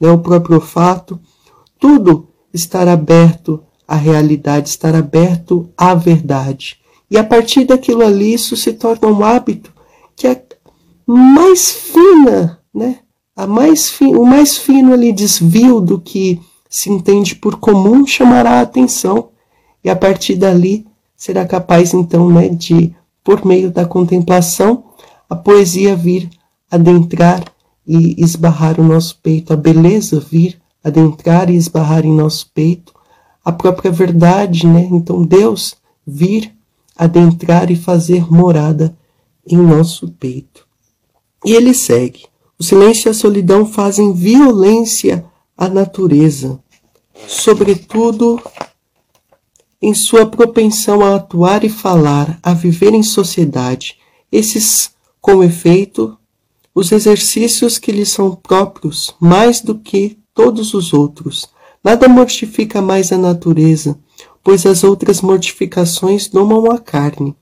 né, 0.00 0.10
o 0.10 0.18
próprio 0.18 0.56
olfato, 0.56 1.20
tudo 1.78 2.28
estar 2.52 2.88
aberto 2.88 3.62
a 3.90 3.96
realidade, 3.96 4.68
estar 4.68 4.94
aberto 4.94 5.68
à 5.76 5.96
verdade. 5.96 6.76
E 7.10 7.18
a 7.18 7.24
partir 7.24 7.64
daquilo 7.64 8.02
ali, 8.02 8.32
isso 8.32 8.56
se 8.56 8.72
torna 8.72 9.08
um 9.08 9.24
hábito 9.24 9.72
que 10.14 10.28
é 10.28 10.40
mais 11.04 11.72
fina, 11.72 12.60
né? 12.72 13.00
A 13.34 13.48
mais 13.48 13.90
fi, 13.90 14.04
o 14.04 14.24
mais 14.24 14.56
fino 14.56 14.92
ali 14.92 15.12
desvio 15.12 15.80
do 15.80 16.00
que 16.00 16.40
se 16.68 16.88
entende 16.88 17.34
por 17.34 17.56
comum 17.56 18.06
chamará 18.06 18.58
a 18.58 18.60
atenção. 18.60 19.30
E 19.82 19.90
a 19.90 19.96
partir 19.96 20.36
dali 20.36 20.86
será 21.16 21.44
capaz 21.44 21.92
então, 21.92 22.30
né, 22.30 22.48
de 22.48 22.94
por 23.24 23.44
meio 23.44 23.72
da 23.72 23.84
contemplação, 23.84 24.84
a 25.28 25.34
poesia 25.34 25.96
vir 25.96 26.30
adentrar 26.70 27.42
e 27.84 28.14
esbarrar 28.22 28.78
o 28.78 28.84
nosso 28.84 29.18
peito, 29.20 29.52
a 29.52 29.56
beleza 29.56 30.20
vir 30.20 30.60
adentrar 30.84 31.50
e 31.50 31.56
esbarrar 31.56 32.06
em 32.06 32.14
nosso 32.14 32.48
peito, 32.54 32.99
a 33.44 33.52
própria 33.52 33.90
verdade, 33.90 34.66
né? 34.66 34.88
Então 34.90 35.24
Deus 35.24 35.76
vir 36.06 36.54
adentrar 36.96 37.70
e 37.70 37.76
fazer 37.76 38.30
morada 38.30 38.96
em 39.46 39.56
nosso 39.56 40.08
peito. 40.08 40.66
E 41.44 41.52
ele 41.52 41.72
segue: 41.72 42.26
o 42.58 42.62
silêncio 42.62 43.08
e 43.08 43.10
a 43.10 43.14
solidão 43.14 43.64
fazem 43.64 44.12
violência 44.12 45.24
à 45.56 45.68
natureza, 45.68 46.60
sobretudo 47.26 48.40
em 49.80 49.94
sua 49.94 50.26
propensão 50.26 51.00
a 51.02 51.16
atuar 51.16 51.64
e 51.64 51.70
falar, 51.70 52.38
a 52.42 52.52
viver 52.52 52.92
em 52.92 53.02
sociedade. 53.02 53.96
Esses, 54.30 54.90
com 55.20 55.42
efeito, 55.42 56.16
os 56.74 56.92
exercícios 56.92 57.78
que 57.78 57.90
lhe 57.90 58.04
são 58.04 58.34
próprios 58.34 59.14
mais 59.18 59.60
do 59.60 59.78
que 59.78 60.18
todos 60.34 60.74
os 60.74 60.92
outros. 60.92 61.48
Nada 61.82 62.08
mortifica 62.08 62.82
mais 62.82 63.10
a 63.10 63.16
natureza, 63.16 63.98
pois 64.44 64.66
as 64.66 64.84
outras 64.84 65.22
mortificações 65.22 66.28
domam 66.28 66.70
a 66.70 66.78
carne, 66.78 67.34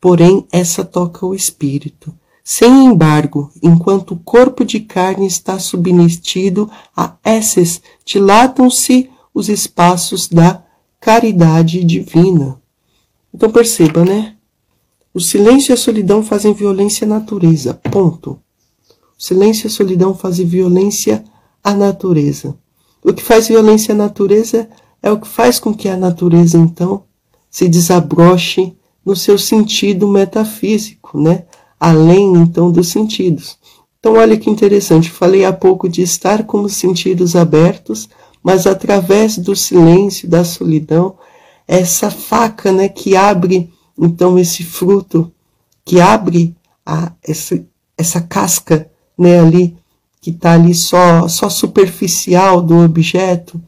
porém 0.00 0.46
essa 0.52 0.84
toca 0.84 1.24
o 1.24 1.34
espírito. 1.34 2.14
Sem 2.44 2.84
embargo, 2.84 3.50
enquanto 3.62 4.12
o 4.12 4.18
corpo 4.18 4.64
de 4.64 4.80
carne 4.80 5.26
está 5.26 5.58
submetido 5.58 6.70
a 6.96 7.16
esses, 7.24 7.80
dilatam-se 8.04 9.10
os 9.34 9.48
espaços 9.48 10.28
da 10.28 10.62
caridade 11.00 11.82
divina. 11.82 12.60
Então 13.34 13.50
perceba, 13.50 14.04
né? 14.04 14.36
O 15.12 15.20
silêncio 15.20 15.72
e 15.72 15.74
a 15.74 15.76
solidão 15.76 16.22
fazem 16.22 16.52
violência 16.52 17.06
à 17.06 17.08
natureza. 17.08 17.74
Ponto. 17.74 18.38
O 19.18 19.22
silêncio 19.22 19.66
e 19.66 19.68
a 19.68 19.70
solidão 19.70 20.14
fazem 20.14 20.46
violência 20.46 21.24
à 21.64 21.72
natureza. 21.74 22.56
O 23.06 23.14
que 23.14 23.22
faz 23.22 23.46
violência 23.46 23.94
à 23.94 23.96
natureza 23.96 24.68
é 25.00 25.12
o 25.12 25.20
que 25.20 25.28
faz 25.28 25.60
com 25.60 25.72
que 25.72 25.88
a 25.88 25.96
natureza, 25.96 26.58
então, 26.58 27.04
se 27.48 27.68
desabroche 27.68 28.76
no 29.04 29.14
seu 29.14 29.38
sentido 29.38 30.08
metafísico, 30.08 31.16
né? 31.16 31.44
além 31.78 32.34
então 32.34 32.72
dos 32.72 32.88
sentidos. 32.88 33.58
Então, 34.00 34.14
olha 34.14 34.36
que 34.36 34.50
interessante, 34.50 35.08
falei 35.08 35.44
há 35.44 35.52
pouco 35.52 35.88
de 35.88 36.02
estar 36.02 36.42
com 36.42 36.62
os 36.62 36.72
sentidos 36.72 37.36
abertos, 37.36 38.08
mas 38.42 38.66
através 38.66 39.38
do 39.38 39.54
silêncio, 39.54 40.28
da 40.28 40.42
solidão, 40.42 41.14
essa 41.68 42.10
faca 42.10 42.72
né, 42.72 42.88
que 42.88 43.14
abre 43.14 43.72
então 43.96 44.36
esse 44.36 44.64
fruto, 44.64 45.30
que 45.84 46.00
abre 46.00 46.56
a, 46.84 47.12
essa, 47.22 47.64
essa 47.96 48.20
casca 48.20 48.90
né, 49.16 49.38
ali, 49.38 49.76
que 50.26 50.30
está 50.30 50.54
ali 50.54 50.74
só, 50.74 51.28
só 51.28 51.48
superficial 51.48 52.60
do 52.60 52.84
objeto. 52.84 53.62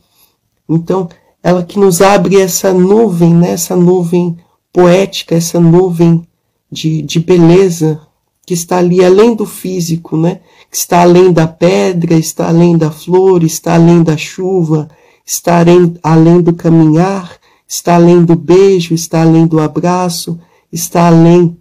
Então, 0.69 1.09
ela 1.41 1.63
que 1.63 1.79
nos 1.79 2.03
abre 2.03 2.41
essa 2.41 2.73
nuvem, 2.75 3.33
né, 3.33 3.53
essa 3.53 3.77
nuvem 3.77 4.37
poética, 4.73 5.37
essa 5.37 5.61
nuvem 5.61 6.27
de, 6.69 7.01
de 7.03 7.21
beleza 7.21 8.01
que 8.45 8.55
está 8.55 8.79
ali 8.79 9.05
além 9.05 9.37
do 9.37 9.47
físico, 9.47 10.17
né? 10.17 10.41
que 10.69 10.77
está 10.77 11.03
além 11.03 11.33
da 11.33 11.47
pedra, 11.47 12.15
está 12.15 12.49
além 12.49 12.77
da 12.77 12.91
flor, 12.91 13.45
está 13.45 13.75
além 13.75 14.03
da 14.03 14.17
chuva, 14.17 14.89
está 15.25 15.61
além, 15.61 15.95
além 16.03 16.41
do 16.41 16.53
caminhar, 16.53 17.39
está 17.69 17.95
além 17.95 18.25
do 18.25 18.35
beijo, 18.35 18.95
está 18.95 19.23
além 19.23 19.47
do 19.47 19.61
abraço, 19.61 20.41
está 20.73 21.07
além 21.07 21.57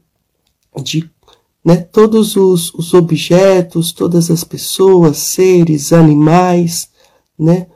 de 0.82 1.08
né, 1.68 1.76
todos 1.76 2.38
os, 2.38 2.74
os 2.76 2.94
objetos, 2.94 3.92
todas 3.92 4.32
as 4.32 4.42
pessoas, 4.42 5.18
seres, 5.18 5.92
animais, 5.92 6.88
né, 7.38 7.68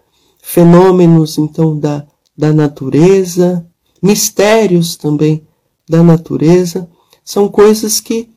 fenômenos 0.42 1.38
então 1.38 1.78
da, 1.78 2.08
da 2.38 2.54
natureza, 2.54 3.68
mistérios 4.02 4.96
também 4.96 5.46
da 5.90 6.02
natureza 6.02 6.90
são 7.22 7.50
coisas 7.50 8.00
que 8.00 8.30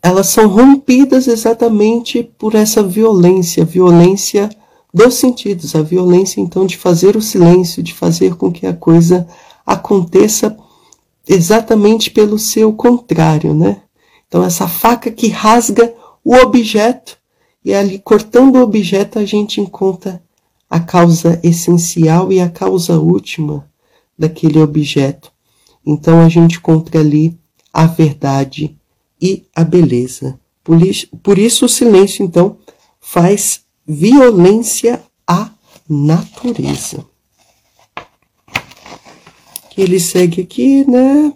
elas 0.00 0.28
são 0.28 0.46
rompidas 0.46 1.26
exatamente 1.26 2.22
por 2.38 2.54
essa 2.54 2.84
violência, 2.84 3.64
violência 3.64 4.48
dos 4.94 5.14
sentidos, 5.14 5.74
a 5.74 5.82
violência 5.82 6.40
então 6.40 6.64
de 6.64 6.78
fazer 6.78 7.16
o 7.16 7.20
silêncio, 7.20 7.82
de 7.82 7.92
fazer 7.92 8.36
com 8.36 8.52
que 8.52 8.64
a 8.64 8.72
coisa 8.72 9.26
aconteça 9.66 10.56
exatamente 11.28 12.12
pelo 12.12 12.38
seu 12.38 12.72
contrário, 12.72 13.52
né? 13.52 13.82
Então 14.28 14.44
essa 14.44 14.66
faca 14.66 15.10
que 15.10 15.28
rasga 15.28 15.94
o 16.24 16.34
objeto 16.34 17.18
e 17.64 17.74
ali 17.74 17.98
cortando 17.98 18.56
o 18.56 18.62
objeto 18.62 19.18
a 19.18 19.24
gente 19.24 19.60
encontra 19.60 20.22
a 20.68 20.80
causa 20.80 21.40
essencial 21.42 22.32
e 22.32 22.40
a 22.40 22.48
causa 22.48 22.98
última 22.98 23.68
daquele 24.18 24.58
objeto. 24.58 25.32
Então 25.84 26.20
a 26.20 26.28
gente 26.28 26.56
encontra 26.56 27.00
ali 27.00 27.38
a 27.72 27.86
verdade 27.86 28.76
e 29.20 29.44
a 29.54 29.62
beleza. 29.62 30.38
Por 30.64 30.82
isso, 30.82 31.06
por 31.22 31.38
isso 31.38 31.66
o 31.66 31.68
silêncio, 31.68 32.24
então, 32.24 32.58
faz 33.00 33.60
violência 33.86 35.00
à 35.26 35.50
natureza. 35.88 37.06
Ele 39.76 40.00
segue 40.00 40.42
aqui, 40.42 40.88
né? 40.90 41.32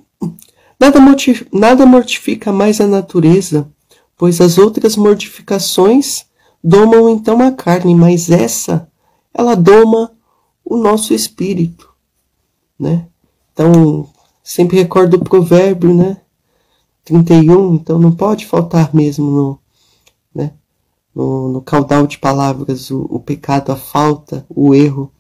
Nada, 0.80 1.84
mortifica, 1.84 2.50
mais 2.50 2.80
a 2.80 2.86
natureza, 2.86 3.70
pois 4.16 4.40
as 4.40 4.56
outras 4.56 4.96
mortificações 4.96 6.24
domam 6.64 7.10
então 7.10 7.38
a 7.42 7.52
carne, 7.52 7.94
mas 7.94 8.30
essa, 8.30 8.90
ela 9.34 9.54
doma 9.54 10.10
o 10.64 10.78
nosso 10.78 11.12
espírito, 11.12 11.90
né? 12.78 13.06
Então, 13.52 14.08
sempre 14.42 14.78
recordo 14.78 15.18
o 15.18 15.24
provérbio, 15.24 15.94
né? 15.94 16.16
31, 17.04 17.74
então 17.74 17.98
não 17.98 18.12
pode 18.12 18.46
faltar 18.46 18.94
mesmo 18.94 19.30
no, 19.30 19.58
né, 20.34 20.52
no, 21.14 21.48
no 21.48 21.62
caudal 21.62 22.06
de 22.06 22.18
palavras 22.18 22.90
o, 22.90 23.02
o 23.10 23.20
pecado, 23.20 23.72
a 23.72 23.76
falta, 23.76 24.46
o 24.48 24.74
erro. 24.74 25.12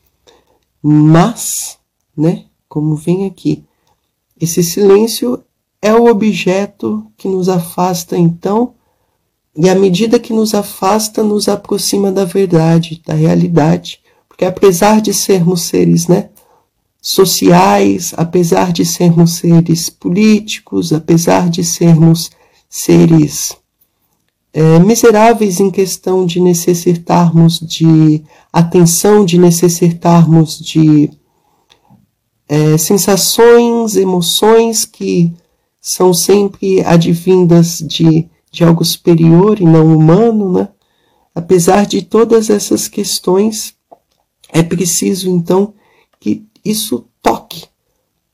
Mas, 0.82 1.78
né, 2.16 2.46
como 2.68 2.94
vem 2.96 3.26
aqui, 3.26 3.64
esse 4.40 4.62
silêncio 4.62 5.42
é 5.82 5.94
o 5.94 6.06
objeto 6.06 7.06
que 7.16 7.28
nos 7.28 7.48
afasta 7.48 8.16
então, 8.16 8.74
e 9.56 9.68
à 9.68 9.74
medida 9.74 10.18
que 10.18 10.32
nos 10.32 10.54
afasta, 10.54 11.22
nos 11.22 11.48
aproxima 11.48 12.12
da 12.12 12.24
verdade, 12.24 13.02
da 13.04 13.14
realidade, 13.14 14.00
porque 14.28 14.44
apesar 14.44 15.00
de 15.00 15.12
sermos 15.12 15.62
seres, 15.62 16.06
né, 16.06 16.30
sociais, 17.00 18.12
apesar 18.16 18.72
de 18.72 18.84
sermos 18.84 19.32
seres 19.32 19.88
políticos, 19.88 20.92
apesar 20.92 21.48
de 21.48 21.64
sermos 21.64 22.30
seres 22.68 23.56
é, 24.52 24.78
miseráveis 24.80 25.60
em 25.60 25.70
questão 25.70 26.26
de 26.26 26.40
necessitarmos 26.40 27.58
de 27.60 28.22
atenção, 28.52 29.24
de 29.24 29.38
necessitarmos 29.38 30.58
de 30.58 31.10
é, 32.48 32.76
sensações, 32.76 33.96
emoções 33.96 34.84
que 34.84 35.32
são 35.80 36.12
sempre 36.12 36.84
advindas 36.84 37.78
de, 37.78 38.28
de 38.50 38.64
algo 38.64 38.84
superior 38.84 39.60
e 39.60 39.64
não 39.64 39.96
humano, 39.96 40.52
né? 40.52 40.68
Apesar 41.34 41.86
de 41.86 42.02
todas 42.02 42.50
essas 42.50 42.86
questões, 42.86 43.74
é 44.48 44.62
preciso 44.62 45.30
então 45.30 45.74
que 46.18 46.44
isso 46.64 47.06
toque, 47.22 47.66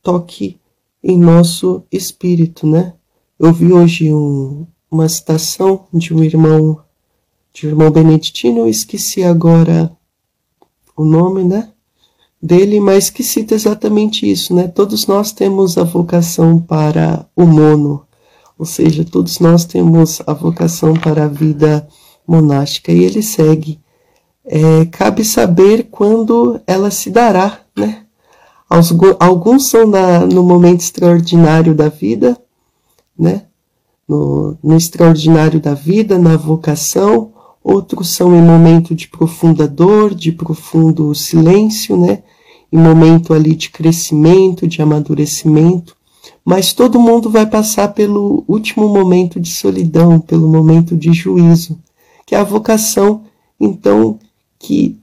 toque 0.03 0.59
em 1.03 1.17
nosso 1.17 1.85
espírito, 1.93 2.67
né? 2.67 2.95
Eu 3.39 3.53
vi 3.53 3.73
hoje 3.73 4.13
um, 4.13 4.67
uma 4.91 5.09
citação 5.09 5.87
de 5.93 6.13
um 6.13 6.25
irmão, 6.25 6.83
de 7.53 7.67
um 7.67 7.71
irmão 7.71 7.91
beneditino, 7.91 8.61
eu 8.61 8.69
esqueci 8.69 9.23
agora 9.23 9.97
o 10.97 11.05
nome, 11.05 11.45
né? 11.45 11.71
Dele, 12.47 12.79
mas 12.79 13.11
que 13.11 13.25
cita 13.25 13.55
exatamente 13.55 14.31
isso, 14.31 14.55
né? 14.55 14.69
Todos 14.69 15.07
nós 15.09 15.33
temos 15.33 15.77
a 15.77 15.83
vocação 15.83 16.61
para 16.61 17.27
o 17.35 17.45
mono, 17.45 18.07
ou 18.57 18.65
seja, 18.65 19.05
todos 19.05 19.41
nós 19.41 19.65
temos 19.65 20.23
a 20.25 20.33
vocação 20.33 20.95
para 20.95 21.25
a 21.25 21.29
vida 21.29 21.87
monástica. 22.27 22.93
E 22.93 23.03
ele 23.03 23.21
segue: 23.21 23.81
é, 24.45 24.85
cabe 24.87 25.25
saber 25.25 25.89
quando 25.91 26.61
ela 26.69 26.91
se 26.91 27.11
dará, 27.11 27.61
né? 27.77 28.05
Alguns 29.19 29.67
são 29.69 29.87
na, 29.87 30.21
no 30.21 30.43
momento 30.43 30.81
extraordinário 30.81 31.75
da 31.75 31.89
vida, 31.89 32.37
né? 33.19 33.43
No, 34.09 34.57
no, 34.63 34.77
extraordinário 34.77 35.61
da 35.61 35.75
vida, 35.75 36.17
na 36.17 36.37
vocação, 36.37 37.33
outros 37.63 38.15
são 38.15 38.37
em 38.37 38.43
momento 38.43 38.95
de 38.95 39.09
profunda 39.09 39.67
dor, 39.67 40.15
de 40.15 40.31
profundo 40.31 41.13
silêncio, 41.13 41.97
né? 41.97 42.23
Em 42.73 42.79
momento 42.79 43.33
ali 43.33 43.55
de 43.55 43.71
crescimento, 43.71 44.67
de 44.67 44.83
amadurecimento, 44.83 45.97
mas 46.45 46.73
todo 46.73 47.01
mundo 47.01 47.31
vai 47.31 47.47
passar 47.47 47.89
pelo 47.89 48.45
último 48.47 48.89
momento 48.89 49.41
de 49.41 49.51
solidão, 49.51 50.21
pelo 50.21 50.49
momento 50.49 50.97
de 50.97 51.13
juízo, 51.13 51.79
que 52.25 52.35
é 52.35 52.39
a 52.39 52.45
vocação, 52.45 53.25
então, 53.59 54.19
que 54.59 54.99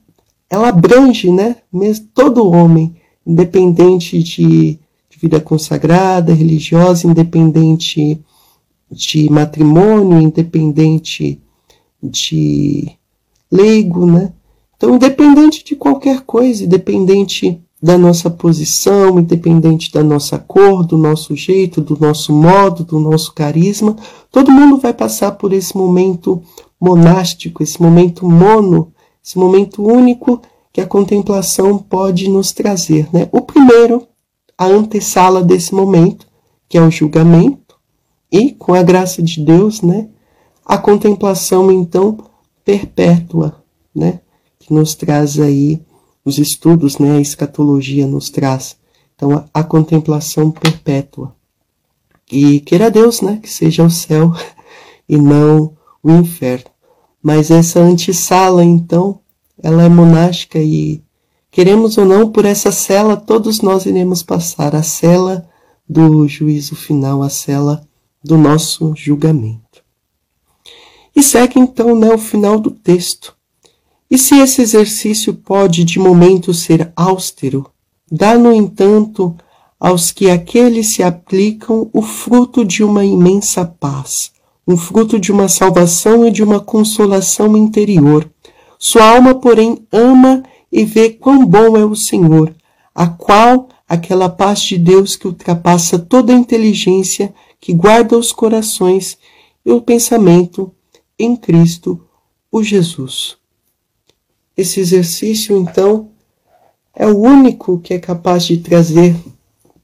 ela 0.48 0.68
abrange, 0.68 1.30
né, 1.30 1.56
mesmo 1.72 2.06
todo 2.14 2.48
homem, 2.48 2.94
independente 3.26 4.22
de, 4.22 4.78
de 5.10 5.18
vida 5.20 5.40
consagrada, 5.40 6.32
religiosa, 6.32 7.06
independente 7.06 8.20
de 8.90 9.30
matrimônio, 9.30 10.20
independente 10.20 11.40
de 12.02 12.90
leigo, 13.50 14.06
né? 14.06 14.32
Então, 14.84 14.96
independente 14.96 15.64
de 15.64 15.74
qualquer 15.74 16.20
coisa, 16.26 16.62
independente 16.62 17.58
da 17.82 17.96
nossa 17.96 18.28
posição, 18.28 19.18
independente 19.18 19.90
da 19.90 20.04
nossa 20.04 20.38
cor, 20.38 20.84
do 20.84 20.98
nosso 20.98 21.34
jeito, 21.34 21.80
do 21.80 21.98
nosso 21.98 22.34
modo, 22.34 22.84
do 22.84 22.98
nosso 22.98 23.32
carisma, 23.32 23.96
todo 24.30 24.52
mundo 24.52 24.76
vai 24.76 24.92
passar 24.92 25.32
por 25.32 25.54
esse 25.54 25.74
momento 25.74 26.42
monástico, 26.78 27.62
esse 27.62 27.80
momento 27.80 28.28
mono, 28.28 28.92
esse 29.24 29.38
momento 29.38 29.82
único 29.82 30.42
que 30.70 30.82
a 30.82 30.86
contemplação 30.86 31.78
pode 31.78 32.28
nos 32.28 32.52
trazer. 32.52 33.08
Né? 33.10 33.26
O 33.32 33.40
primeiro, 33.40 34.06
a 34.58 34.66
antessala 34.66 35.42
desse 35.42 35.74
momento, 35.74 36.26
que 36.68 36.76
é 36.76 36.82
o 36.82 36.90
julgamento, 36.90 37.74
e 38.30 38.50
com 38.50 38.74
a 38.74 38.82
graça 38.82 39.22
de 39.22 39.42
Deus, 39.42 39.80
né, 39.80 40.08
a 40.62 40.76
contemplação 40.76 41.72
então 41.72 42.18
perpétua, 42.62 43.62
né, 43.94 44.20
que 44.64 44.72
nos 44.72 44.94
traz 44.94 45.38
aí 45.38 45.80
os 46.24 46.38
estudos, 46.38 46.98
né, 46.98 47.18
a 47.18 47.20
escatologia 47.20 48.06
nos 48.06 48.30
traz. 48.30 48.76
Então 49.14 49.32
a, 49.32 49.44
a 49.52 49.62
contemplação 49.62 50.50
perpétua. 50.50 51.34
E 52.32 52.60
queira 52.60 52.90
Deus, 52.90 53.20
né, 53.20 53.38
que 53.42 53.50
seja 53.50 53.84
o 53.84 53.90
céu 53.90 54.32
e 55.08 55.18
não 55.18 55.76
o 56.02 56.10
inferno. 56.10 56.70
Mas 57.22 57.50
essa 57.50 57.80
antessala, 57.80 58.64
então, 58.64 59.20
ela 59.62 59.82
é 59.82 59.88
monástica 59.88 60.58
e, 60.58 61.02
queremos 61.50 61.96
ou 61.98 62.04
não, 62.04 62.30
por 62.30 62.44
essa 62.44 62.72
cela 62.72 63.16
todos 63.16 63.60
nós 63.60 63.86
iremos 63.86 64.22
passar 64.22 64.74
a 64.74 64.82
cela 64.82 65.46
do 65.88 66.26
juízo 66.26 66.74
final, 66.74 67.22
a 67.22 67.28
cela 67.28 67.86
do 68.22 68.38
nosso 68.38 68.94
julgamento. 68.96 69.84
E 71.14 71.22
segue 71.22 71.60
então 71.60 71.94
né, 71.94 72.12
o 72.12 72.18
final 72.18 72.58
do 72.58 72.70
texto. 72.70 73.36
E 74.14 74.18
se 74.18 74.38
esse 74.38 74.62
exercício 74.62 75.34
pode 75.34 75.82
de 75.82 75.98
momento 75.98 76.54
ser 76.54 76.92
austero, 76.94 77.68
dá, 78.08 78.38
no 78.38 78.52
entanto, 78.52 79.34
aos 79.80 80.12
que 80.12 80.30
aqueles 80.30 80.94
se 80.94 81.02
aplicam 81.02 81.90
o 81.92 82.00
fruto 82.00 82.64
de 82.64 82.84
uma 82.84 83.04
imensa 83.04 83.64
paz, 83.64 84.30
um 84.68 84.76
fruto 84.76 85.18
de 85.18 85.32
uma 85.32 85.48
salvação 85.48 86.24
e 86.24 86.30
de 86.30 86.44
uma 86.44 86.60
consolação 86.60 87.56
interior. 87.56 88.30
Sua 88.78 89.04
alma, 89.04 89.34
porém, 89.34 89.84
ama 89.90 90.44
e 90.70 90.84
vê 90.84 91.10
quão 91.10 91.44
bom 91.44 91.76
é 91.76 91.84
o 91.84 91.96
Senhor, 91.96 92.54
a 92.94 93.08
qual 93.08 93.68
aquela 93.88 94.28
paz 94.28 94.60
de 94.60 94.78
Deus 94.78 95.16
que 95.16 95.26
ultrapassa 95.26 95.98
toda 95.98 96.32
a 96.32 96.36
inteligência, 96.36 97.34
que 97.60 97.74
guarda 97.74 98.16
os 98.16 98.30
corações 98.30 99.18
e 99.66 99.72
o 99.72 99.80
pensamento 99.80 100.70
em 101.18 101.34
Cristo, 101.34 102.00
o 102.52 102.62
Jesus. 102.62 103.42
Esse 104.56 104.80
exercício, 104.80 105.56
então, 105.56 106.10
é 106.94 107.06
o 107.06 107.18
único 107.18 107.78
que 107.78 107.94
é 107.94 107.98
capaz 107.98 108.44
de 108.44 108.58
trazer 108.58 109.16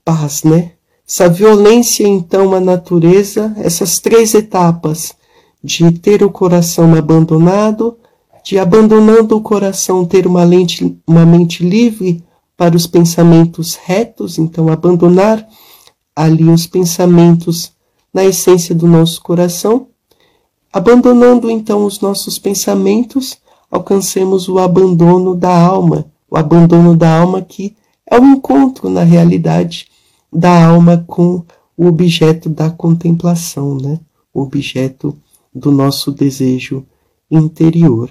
paz, 0.05 0.45
né? 0.45 0.73
Essa 1.07 1.29
violência, 1.29 2.07
então, 2.07 2.55
à 2.55 2.61
natureza, 2.61 3.53
essas 3.57 3.99
três 3.99 4.33
etapas 4.33 5.13
de 5.63 5.91
ter 5.93 6.23
o 6.23 6.31
coração 6.31 6.95
abandonado, 6.95 7.99
de 8.45 8.59
abandonando 8.59 9.37
o 9.37 9.41
coração 9.41 10.05
ter 10.05 10.27
uma, 10.27 10.45
lente, 10.45 10.97
uma 11.07 11.27
mente 11.27 11.65
livre 11.65 12.23
para 12.57 12.77
os 12.77 12.87
pensamentos 12.87 13.75
retos, 13.75 14.39
então 14.39 14.69
abandonar 14.69 15.47
ali 16.15 16.45
os 16.45 16.67
pensamentos 16.67 17.73
na 18.13 18.25
essência 18.25 18.75
do 18.75 18.87
nosso 18.87 19.21
coração, 19.23 19.89
abandonando 20.73 21.51
então 21.51 21.85
os 21.85 22.01
nossos 22.01 22.39
pensamentos, 22.39 23.39
alcancemos 23.71 24.49
o 24.49 24.59
abandono 24.59 25.35
da 25.35 25.57
alma, 25.57 26.07
o 26.29 26.37
abandono 26.37 26.97
da 26.97 27.21
alma 27.21 27.41
que 27.41 27.77
é 28.11 28.19
o 28.19 28.25
encontro 28.25 28.91
na 28.91 29.05
realidade 29.05 29.87
da 30.33 30.67
alma 30.67 31.05
com 31.07 31.45
o 31.77 31.87
objeto 31.87 32.49
da 32.49 32.71
contemplação, 32.71 33.77
né? 33.77 34.01
O 34.35 34.43
objeto 34.43 35.17
do 35.55 35.71
nosso 35.71 36.11
desejo 36.11 36.85
interior. 37.31 38.11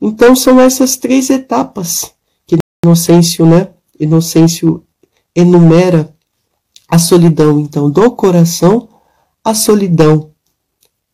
Então 0.00 0.34
são 0.34 0.58
essas 0.58 0.96
três 0.96 1.28
etapas 1.30 2.12
que 2.46 2.56
Inocêncio, 2.84 3.44
né? 3.44 3.68
Inocêncio 3.98 4.82
enumera 5.34 6.14
a 6.88 6.98
solidão 6.98 7.60
então 7.60 7.90
do 7.90 8.10
coração, 8.10 8.88
a 9.44 9.54
solidão 9.54 10.30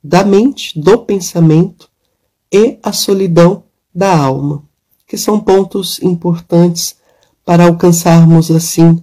da 0.03 0.25
mente, 0.25 0.81
do 0.81 0.99
pensamento 0.99 1.91
e 2.53 2.79
a 2.83 2.93
solidão 2.93 3.65
da 3.95 4.17
alma, 4.17 4.63
que 5.07 5.17
são 5.17 5.41
pontos 5.41 6.01
importantes 6.03 6.97
para 7.45 7.67
alcançarmos 7.67 8.51
assim 8.51 9.03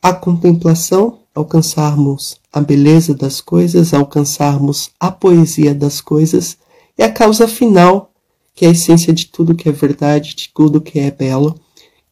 a 0.00 0.12
contemplação, 0.12 1.20
alcançarmos 1.34 2.40
a 2.52 2.60
beleza 2.60 3.14
das 3.14 3.40
coisas, 3.40 3.94
alcançarmos 3.94 4.90
a 5.00 5.10
poesia 5.10 5.74
das 5.74 6.00
coisas 6.00 6.58
e 6.98 7.02
a 7.02 7.10
causa 7.10 7.48
final, 7.48 8.12
que 8.54 8.64
é 8.64 8.68
a 8.68 8.72
essência 8.72 9.12
de 9.12 9.26
tudo 9.26 9.54
que 9.54 9.68
é 9.68 9.72
verdade, 9.72 10.34
de 10.34 10.50
tudo 10.52 10.80
que 10.80 10.98
é 10.98 11.10
belo, 11.10 11.58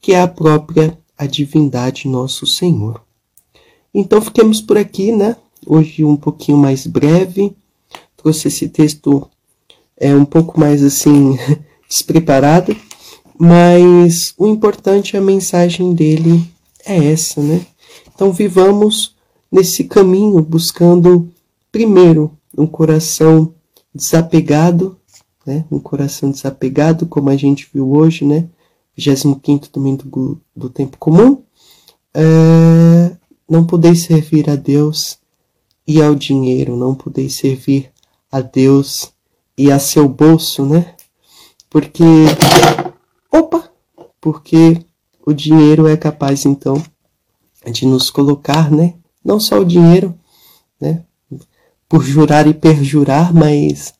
que 0.01 0.13
é 0.13 0.21
a 0.21 0.29
própria 0.29 0.99
a 1.19 1.27
divindade 1.27 2.09
nosso 2.09 2.47
Senhor. 2.47 3.03
Então 3.93 4.23
fiquemos 4.23 4.63
por 4.63 4.79
aqui, 4.79 5.13
né? 5.13 5.37
Hoje 5.67 6.03
um 6.03 6.17
pouquinho 6.17 6.57
mais 6.57 6.87
breve. 6.87 7.55
Trouxe 8.17 8.49
esse 8.49 8.69
texto 8.71 9.29
é 10.01 10.15
um 10.15 10.25
pouco 10.25 10.59
mais 10.59 10.83
assim 10.83 11.39
despreparado, 11.87 12.75
mas 13.39 14.35
o 14.39 14.47
importante 14.47 15.17
a 15.17 15.21
mensagem 15.21 15.93
dele 15.93 16.43
é 16.85 17.13
essa, 17.13 17.43
né? 17.43 17.67
Então, 18.13 18.33
vivamos 18.33 19.15
nesse 19.53 19.85
caminho 19.85 20.41
buscando, 20.43 21.31
primeiro, 21.71 22.31
um 22.57 22.67
coração 22.67 23.55
desapegado, 23.95 24.97
né? 25.45 25.65
um 25.71 25.79
coração 25.79 26.31
desapegado, 26.31 27.07
como 27.07 27.31
a 27.31 27.37
gente 27.37 27.69
viu 27.73 27.93
hoje, 27.93 28.25
né? 28.25 28.49
25 28.97 29.69
domingo 29.73 30.41
do, 30.55 30.69
tempo 30.69 30.97
comum. 30.99 31.43
É, 32.13 33.17
não 33.49 33.67
podeis 33.67 34.03
servir 34.03 34.51
a 34.51 34.57
Deus 34.57 35.19
e 35.87 36.03
ao 36.03 36.15
dinheiro, 36.15 36.77
não 36.77 36.95
podeis 36.95 37.35
servir 37.35 37.91
a 38.31 38.41
Deus 38.41 39.13
e 39.61 39.71
a 39.71 39.79
seu 39.79 40.09
bolso, 40.09 40.65
né? 40.65 40.95
Porque, 41.69 42.03
opa, 43.31 43.71
porque 44.19 44.83
o 45.25 45.35
dinheiro 45.35 45.87
é 45.87 45.99
capaz 45.99 46.47
então 46.47 46.83
de 47.71 47.85
nos 47.85 48.09
colocar, 48.09 48.71
né? 48.71 48.95
Não 49.23 49.39
só 49.39 49.59
o 49.59 49.65
dinheiro, 49.65 50.19
né? 50.81 51.05
Por 51.87 52.03
jurar 52.03 52.47
e 52.47 52.55
perjurar, 52.55 53.35
mas 53.35 53.93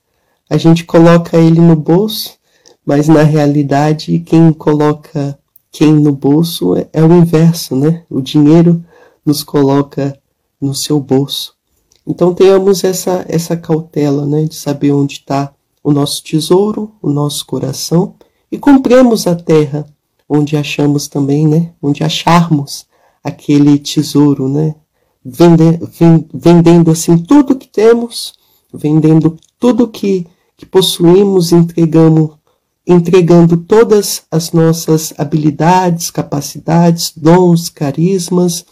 a 0.49 0.57
gente 0.57 0.85
coloca 0.85 1.37
ele 1.37 1.61
no 1.61 1.77
bolso, 1.77 2.39
mas 2.83 3.07
na 3.07 3.23
realidade 3.23 4.19
quem 4.21 4.55
coloca 4.55 5.39
quem 5.71 5.93
no 5.93 6.13
bolso 6.13 6.75
é, 6.75 6.89
é 6.91 7.05
o 7.05 7.13
inverso, 7.13 7.77
né? 7.77 8.03
O 8.09 8.23
dinheiro 8.23 8.83
nos 9.27 9.45
coloca 9.45 10.19
no 10.59 10.75
seu 10.75 10.99
bolso. 10.99 11.55
Então 12.11 12.35
tenhamos 12.35 12.83
essa 12.83 13.25
essa 13.29 13.57
cautela, 13.57 14.27
né, 14.27 14.43
de 14.43 14.57
saber 14.57 14.91
onde 14.91 15.15
está 15.15 15.53
o 15.83 15.93
nosso 15.93 16.25
tesouro, 16.25 16.91
o 17.01 17.09
nosso 17.09 17.47
coração 17.47 18.17
e 18.51 18.59
compremos 18.59 19.29
a 19.29 19.37
terra 19.37 19.87
onde 20.29 20.57
achamos 20.57 21.07
também, 21.07 21.47
né, 21.47 21.73
onde 21.81 22.03
acharmos 22.03 22.85
aquele 23.23 23.79
tesouro, 23.79 24.49
né? 24.49 24.75
Vende, 25.25 25.79
vendendo 26.35 26.91
assim 26.91 27.17
tudo 27.17 27.55
que 27.55 27.69
temos, 27.69 28.33
vendendo 28.75 29.37
tudo 29.59 29.87
que, 29.87 30.27
que 30.57 30.67
possuímos, 30.67 31.53
entregamos, 31.53 32.31
entregando 32.85 33.57
todas 33.57 34.23
as 34.31 34.51
nossas 34.51 35.15
habilidades, 35.17 36.11
capacidades, 36.11 37.13
dons, 37.17 37.69
carismas, 37.69 38.65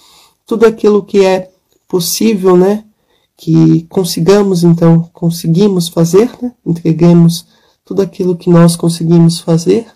tudo 0.44 0.66
aquilo 0.66 1.04
que 1.04 1.24
é 1.24 1.50
possível, 1.86 2.56
né? 2.56 2.84
Que 3.40 3.82
consigamos, 3.84 4.64
então, 4.64 5.08
conseguimos 5.12 5.88
fazer, 5.88 6.28
né? 6.42 6.52
Entreguemos 6.66 7.46
tudo 7.84 8.02
aquilo 8.02 8.36
que 8.36 8.50
nós 8.50 8.74
conseguimos 8.74 9.38
fazer 9.38 9.86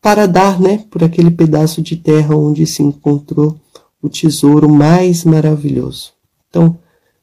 para 0.00 0.26
dar, 0.26 0.60
né, 0.60 0.84
por 0.90 1.02
aquele 1.02 1.30
pedaço 1.30 1.82
de 1.82 1.96
terra 1.96 2.36
onde 2.36 2.64
se 2.66 2.82
encontrou 2.82 3.58
o 4.00 4.08
tesouro 4.08 4.68
mais 4.68 5.24
maravilhoso. 5.24 6.12
Então, 6.48 6.78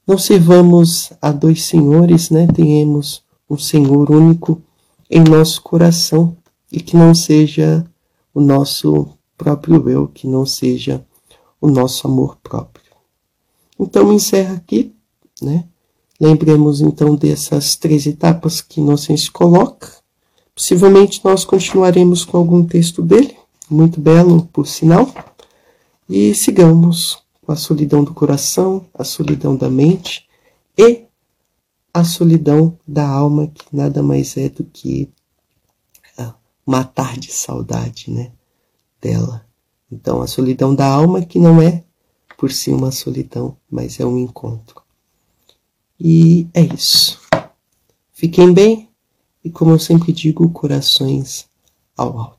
não 0.06 0.18
servamos 0.18 1.14
a 1.22 1.32
dois 1.32 1.64
senhores, 1.64 2.30
né? 2.30 2.48
Tenhamos 2.48 3.24
um 3.50 3.58
Senhor 3.58 4.12
único 4.12 4.62
em 5.10 5.24
nosso 5.24 5.62
coração 5.62 6.36
e 6.72 6.80
que 6.80 6.98
não 6.98 7.16
seja 7.16 7.86
o 8.34 8.42
nosso 8.42 9.08
próprio 9.38 9.90
eu, 9.90 10.08
que 10.08 10.28
não 10.28 10.46
seja 10.46 11.04
o 11.62 11.68
nosso 11.68 12.08
amor 12.08 12.38
próprio. 12.44 12.85
Então, 13.80 14.14
encerra 14.14 14.56
aqui, 14.56 14.94
né? 15.42 15.66
Lembremos 16.20 16.80
então 16.80 17.16
dessas 17.16 17.76
três 17.76 18.06
etapas 18.06 18.62
que 18.62 18.80
Inocêncio 18.80 19.32
coloca. 19.34 19.92
Possivelmente 20.54 21.20
nós 21.24 21.44
continuaremos 21.44 22.24
com 22.24 22.38
algum 22.38 22.64
texto 22.66 23.02
dele, 23.02 23.36
muito 23.70 24.00
belo, 24.00 24.46
por 24.54 24.66
sinal, 24.66 25.14
e 26.08 26.34
sigamos 26.34 27.22
com 27.42 27.52
a 27.52 27.56
solidão 27.58 28.04
do 28.04 28.14
coração, 28.14 28.86
a 28.94 29.04
solidão 29.04 29.58
da 29.58 29.70
mente 29.70 30.26
e 30.78 31.04
a 31.94 32.04
solidão 32.04 32.78
da 32.88 33.08
alma, 33.08 33.48
que 33.48 33.66
nada 33.76 34.02
mais 34.02 34.38
é 34.38 34.48
do 34.48 34.64
que 34.64 35.10
matar 36.66 37.18
de 37.18 37.32
saudade, 37.32 38.10
né, 38.10 38.32
dela. 39.00 39.46
Então, 39.92 40.22
a 40.22 40.28
solidão 40.28 40.74
da 40.74 40.88
alma 40.88 41.24
que 41.24 41.38
não 41.38 41.62
é 41.62 41.84
por 42.38 42.52
si 42.52 42.72
uma 42.72 42.92
solidão, 42.92 43.58
mas 43.70 44.00
é 44.00 44.06
um 44.06 44.18
encontro. 44.18 44.82
E 46.00 46.48
é 46.54 46.62
isso. 46.62 47.22
Fiquem 48.12 48.54
bem 48.54 48.90
e, 49.44 49.50
como 49.50 49.72
eu 49.72 49.80
sempre 49.80 50.12
digo, 50.12 50.50
corações 50.50 51.48
ao 51.96 52.18
alto. 52.18 52.35